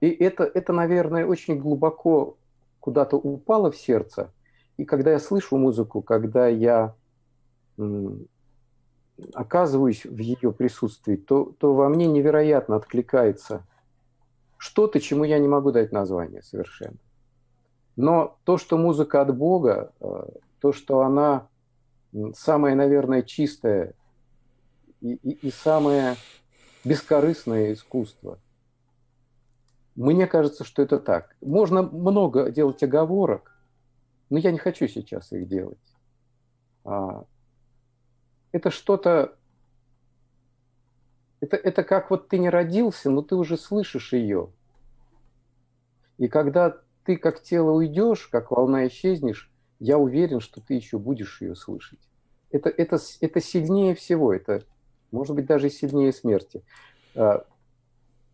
[0.01, 2.37] И это, это, наверное, очень глубоко
[2.79, 4.31] куда-то упало в сердце.
[4.77, 6.95] И когда я слышу музыку, когда я
[9.33, 13.65] оказываюсь в ее присутствии, то, то во мне невероятно откликается
[14.57, 16.97] что-то, чему я не могу дать название совершенно.
[17.95, 20.25] Но то, что музыка от Бога, э,
[20.59, 21.47] то, что она
[22.35, 23.93] самая, наверное, чистая
[25.01, 26.15] и, и, и самое
[26.83, 28.39] бескорыстное искусство–
[29.95, 31.35] мне кажется, что это так.
[31.41, 33.57] Можно много делать оговорок,
[34.29, 35.79] но я не хочу сейчас их делать.
[38.55, 39.35] Это что-то...
[41.41, 44.49] Это, это как вот ты не родился, но ты уже слышишь ее.
[46.17, 51.41] И когда ты как тело уйдешь, как волна исчезнешь, я уверен, что ты еще будешь
[51.41, 51.99] ее слышать.
[52.49, 54.63] Это, это, это сильнее всего, это
[55.11, 56.63] может быть даже сильнее смерти.
[57.13, 57.45] А,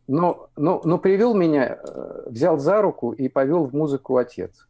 [0.07, 4.67] но, но, но привел меня, э, взял за руку и повел в музыку отец.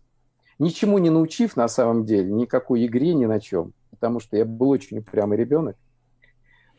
[0.60, 4.72] Ничему не научив на самом деле, никакой игре, ни на чем, потому что я был
[4.72, 5.78] очень упрямый ребенок.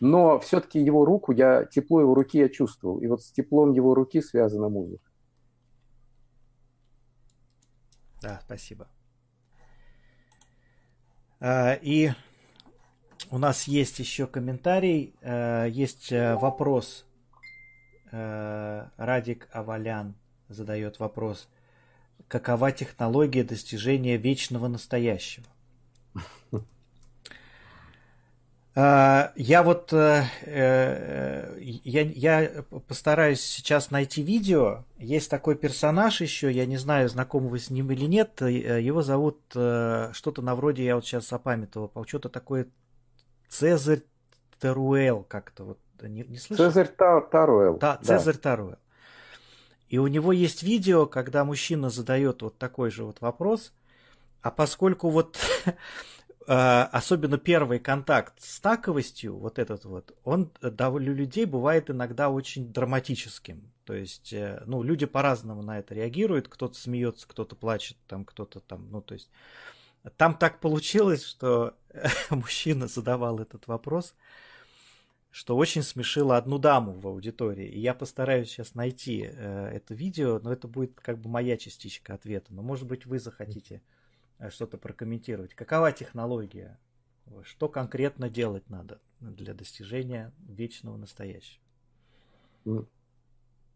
[0.00, 2.98] Но все-таки его руку, я, тепло его руки я чувствовал.
[2.98, 5.08] И вот с теплом его руки связана музыка.
[8.20, 8.88] Да, спасибо.
[11.40, 12.10] А, и
[13.30, 17.06] у нас есть еще комментарий, э, есть э, вопрос
[18.12, 20.14] Э, Радик Авалян
[20.48, 21.48] задает вопрос.
[22.28, 25.46] Какова технология достижения вечного настоящего?
[28.74, 30.24] Э, я вот э,
[31.60, 34.84] я, я постараюсь сейчас найти видео.
[34.98, 38.40] Есть такой персонаж еще, я не знаю, знакомы вы с ним или нет.
[38.40, 42.68] Его зовут что-то на вроде, я вот сейчас опамятовал, что-то такое
[43.48, 44.02] Цезарь
[44.60, 46.66] Теруэл как-то вот не, не слышал?
[46.66, 47.76] Цезарь Таруэл.
[47.78, 48.40] Да, Цезарь да.
[48.40, 48.78] Таруэл.
[49.88, 53.72] И у него есть видео, когда мужчина задает вот такой же вот вопрос,
[54.40, 55.72] а поскольку вот э,
[56.46, 63.72] особенно первый контакт с таковостью, вот этот вот, он для людей бывает иногда очень драматическим.
[63.84, 68.60] То есть, э, ну, люди по-разному на это реагируют, кто-то смеется, кто-то плачет, там кто-то
[68.60, 69.30] там, ну, то есть,
[70.16, 71.76] там так получилось, что
[72.30, 74.14] мужчина задавал этот вопрос,
[75.30, 77.66] что очень смешило одну даму в аудитории.
[77.66, 82.14] И я постараюсь сейчас найти э, это видео, но это будет как бы моя частичка
[82.14, 82.54] ответа.
[82.54, 83.80] Но может быть вы захотите э,
[84.50, 85.54] что-то прокомментировать.
[85.54, 86.78] Какова технология?
[87.42, 91.62] Что конкретно делать надо для достижения вечного настоящего?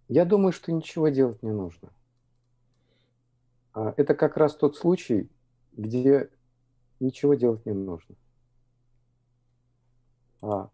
[0.09, 1.93] Я думаю, что ничего делать не нужно.
[3.73, 5.29] А, это как раз тот случай,
[5.73, 6.31] где
[7.01, 8.15] ничего делать не нужно.
[10.41, 10.71] А,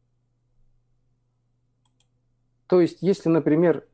[2.67, 3.89] то есть, если, например,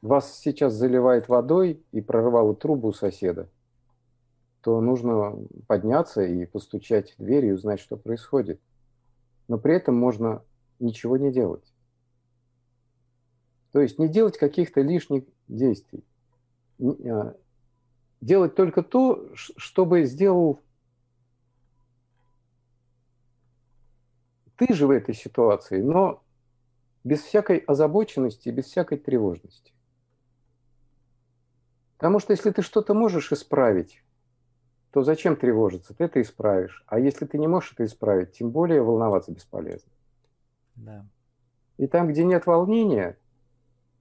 [0.00, 3.50] вас сейчас заливает водой и прорвало трубу у соседа,
[4.66, 5.38] то нужно
[5.68, 8.60] подняться и постучать в дверь и узнать, что происходит.
[9.46, 10.42] Но при этом можно
[10.80, 11.72] ничего не делать.
[13.70, 16.04] То есть не делать каких-то лишних действий.
[16.80, 17.36] А,
[18.20, 20.58] делать только то, чтобы сделал
[24.56, 26.24] ты же в этой ситуации, но
[27.04, 29.72] без всякой озабоченности, без всякой тревожности.
[31.98, 34.02] Потому что если ты что-то можешь исправить,
[34.96, 35.92] то зачем тревожиться?
[35.92, 36.82] Ты это исправишь.
[36.86, 39.92] А если ты не можешь это исправить, тем более волноваться бесполезно.
[40.74, 41.04] Да.
[41.76, 43.18] И там, где нет волнения,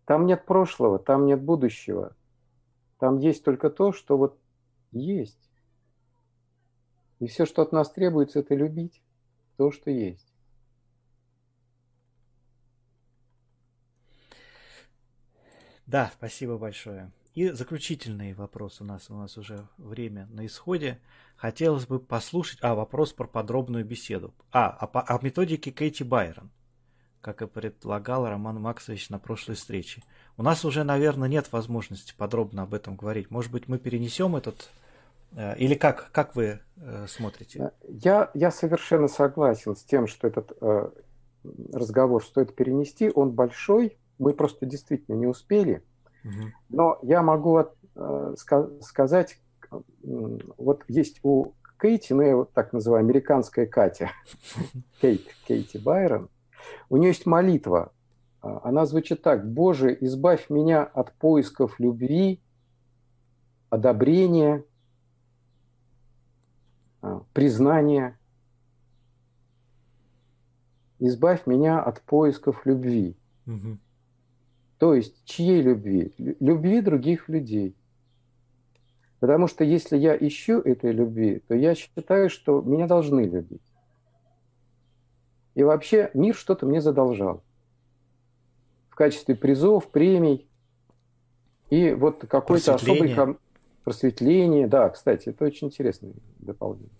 [0.05, 2.15] там нет прошлого, там нет будущего.
[2.97, 4.39] Там есть только то, что вот
[4.93, 5.51] есть.
[7.19, 9.03] И все, что от нас требуется, это любить
[9.57, 10.33] то, что есть.
[15.85, 17.11] Да, спасибо большое.
[17.35, 20.99] И заключительный вопрос у нас, у нас уже время на исходе.
[21.35, 24.33] Хотелось бы послушать, а, вопрос про подробную беседу.
[24.51, 26.49] А, о, о методике Кэти Байрон,
[27.21, 30.01] как и предлагал Роман Максович на прошлой встрече.
[30.37, 33.29] У нас уже, наверное, нет возможности подробно об этом говорить.
[33.29, 34.69] Может быть, мы перенесем этот
[35.35, 37.59] Э, или как, как вы э, смотрите?
[37.59, 40.51] Э, я, я совершенно согласен с тем, что этот
[41.73, 43.11] разговор стоит перенести.
[43.13, 45.83] Он большой, мы просто действительно не успели.
[46.25, 46.51] Угу.
[46.69, 48.35] Но я могу от, э,
[48.81, 49.39] сказать,
[50.57, 54.11] вот есть у Кейти, ну я вот так называю, американская Катя,
[55.01, 56.29] Кейт, Кейти Байрон,
[56.89, 57.91] у нее есть молитва.
[58.41, 59.47] Она звучит так.
[59.47, 62.41] «Боже, избавь меня от поисков любви,
[63.69, 64.63] одобрения,
[67.01, 68.17] а, признание.
[70.99, 73.17] Избавь меня от поисков любви.
[73.47, 73.77] Угу.
[74.85, 76.13] То есть чьей любви?
[76.19, 77.75] Любви других людей.
[79.19, 83.63] Потому что если я ищу этой любви, то я считаю, что меня должны любить.
[85.55, 87.41] И вообще мир что-то мне задолжал.
[88.91, 90.47] В качестве призов, премий.
[91.71, 93.39] И вот какой-то особый
[93.83, 94.67] просветление.
[94.67, 96.91] Да, кстати, это очень интересное дополнение.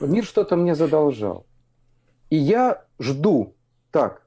[0.00, 1.46] Мир что-то мне задолжал.
[2.30, 3.54] И я жду
[3.92, 4.25] так,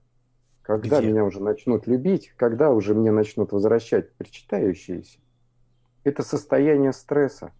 [0.70, 1.08] когда Где?
[1.08, 5.18] меня уже начнут любить, когда уже мне начнут возвращать причитающиеся.
[6.04, 7.54] Это состояние стресса.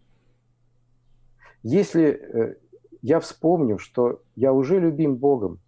[1.64, 2.56] Если э,
[3.02, 5.60] я вспомню, что я уже любим Богом,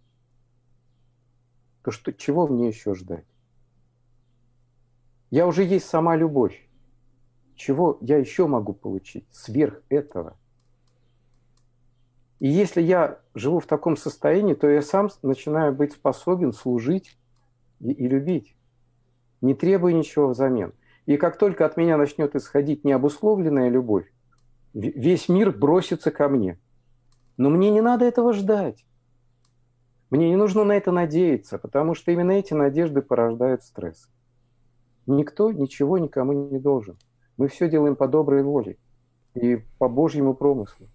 [1.82, 3.26] то что, чего мне еще ждать?
[5.32, 6.68] Я уже есть сама любовь.
[7.56, 10.36] Чего я еще могу получить сверх этого?
[12.38, 17.18] И если я живу в таком состоянии, то я сам начинаю быть способен служить
[17.82, 18.56] и, и любить,
[19.40, 20.72] не требуя ничего взамен.
[21.06, 24.06] И как только от меня начнет исходить необусловленная любовь,
[24.72, 26.58] весь мир бросится ко мне.
[27.36, 28.86] Но мне не надо этого ждать.
[30.10, 34.08] Мне не нужно на это надеяться, потому что именно эти надежды порождают стресс.
[35.06, 36.96] Никто ничего никому не должен.
[37.36, 38.76] Мы все делаем по доброй воле
[39.34, 40.86] и по Божьему промыслу.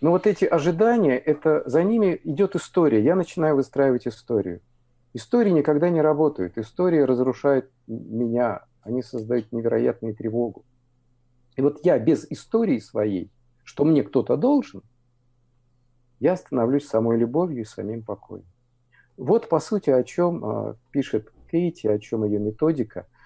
[0.00, 3.02] Но вот эти ожидания, это за ними идет история.
[3.02, 4.60] Я начинаю выстраивать историю.
[5.14, 6.58] Истории никогда не работают.
[6.58, 8.64] Истории разрушают меня.
[8.82, 10.64] Они создают невероятную тревогу.
[11.56, 13.30] И вот я без истории своей,
[13.64, 14.82] что мне кто-то должен,
[16.20, 18.44] я становлюсь самой любовью и самим покоем.
[19.16, 23.06] Вот, по сути, о чем э, пишет Кейти, о чем ее методика–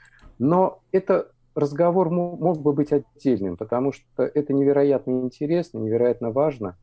[0.43, 6.76] но это разговор мог бы быть отдельным, потому что это невероятно интересно, невероятно важно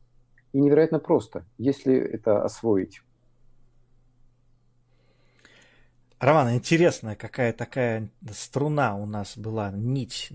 [0.54, 3.02] и невероятно просто, если это освоить.
[6.20, 10.30] Роман, интересная какая такая струна у нас была, нить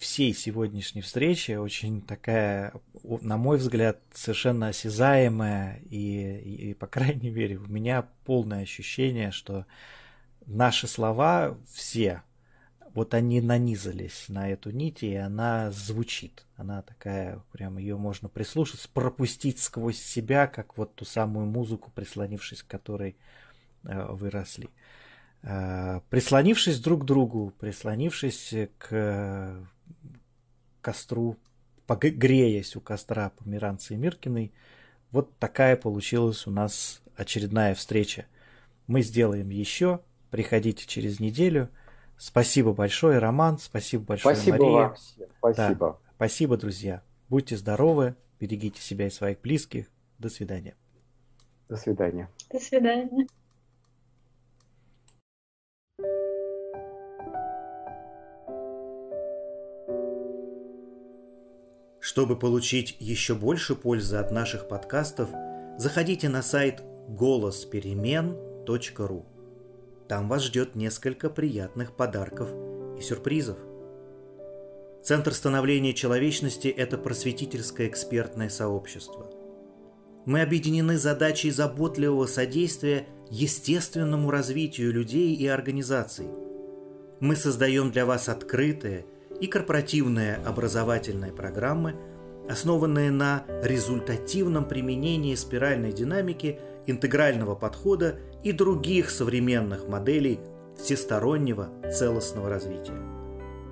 [0.00, 2.72] всей сегодняшней встречи, очень такая,
[3.02, 9.66] на мой взгляд, совершенно осязаемая, и, и по крайней мере, у меня полное ощущение, что
[10.46, 12.22] наши слова все,
[12.94, 16.46] вот они нанизались на эту нить, и она звучит.
[16.56, 22.62] Она такая, прям ее можно прислушаться, пропустить сквозь себя, как вот ту самую музыку, прислонившись
[22.62, 23.14] к которой
[23.84, 24.70] э, выросли.
[25.42, 29.64] Э, прислонившись друг к другу, прислонившись к э,
[30.80, 31.36] костру,
[31.86, 34.52] погреясь у костра Померанца и Миркиной,
[35.10, 38.26] вот такая получилась у нас очередная встреча.
[38.86, 40.00] Мы сделаем еще.
[40.30, 41.70] Приходите через неделю.
[42.18, 43.58] Спасибо большое, Роман.
[43.58, 44.70] Спасибо большое, спасибо Мария.
[44.70, 45.26] Вам всем.
[45.38, 45.98] Спасибо.
[46.02, 46.12] Да.
[46.16, 47.02] Спасибо, друзья.
[47.28, 49.86] Будьте здоровы, берегите себя и своих близких.
[50.18, 50.74] До свидания.
[51.68, 52.28] До свидания.
[52.50, 53.26] До свидания.
[62.08, 65.28] Чтобы получить еще больше пользы от наших подкастов,
[65.76, 69.26] заходите на сайт голосперемен.ру.
[70.08, 72.48] Там вас ждет несколько приятных подарков
[72.98, 73.58] и сюрпризов.
[75.04, 79.30] Центр становления человечности– это просветительское экспертное сообщество.
[80.24, 86.28] Мы объединены задачей заботливого содействия естественному развитию людей и организаций.
[87.20, 89.04] Мы создаем для вас открытые
[89.40, 91.94] и корпоративные образовательные программы,
[92.48, 100.40] основанные на результативном применении спиральной динамики, интегрального подхода и других современных моделей
[100.76, 102.98] всестороннего целостного развития.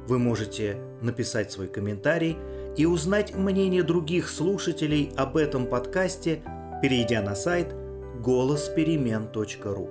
[0.07, 2.37] Вы можете написать свой комментарий
[2.77, 6.43] и узнать мнение других слушателей об этом подкасте,
[6.83, 7.75] перейдя на сайт
[8.23, 9.89] голосперемен.ру.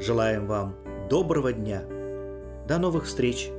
[0.00, 0.76] Желаем вам
[1.08, 1.82] доброго дня.
[2.66, 3.50] До новых встреч!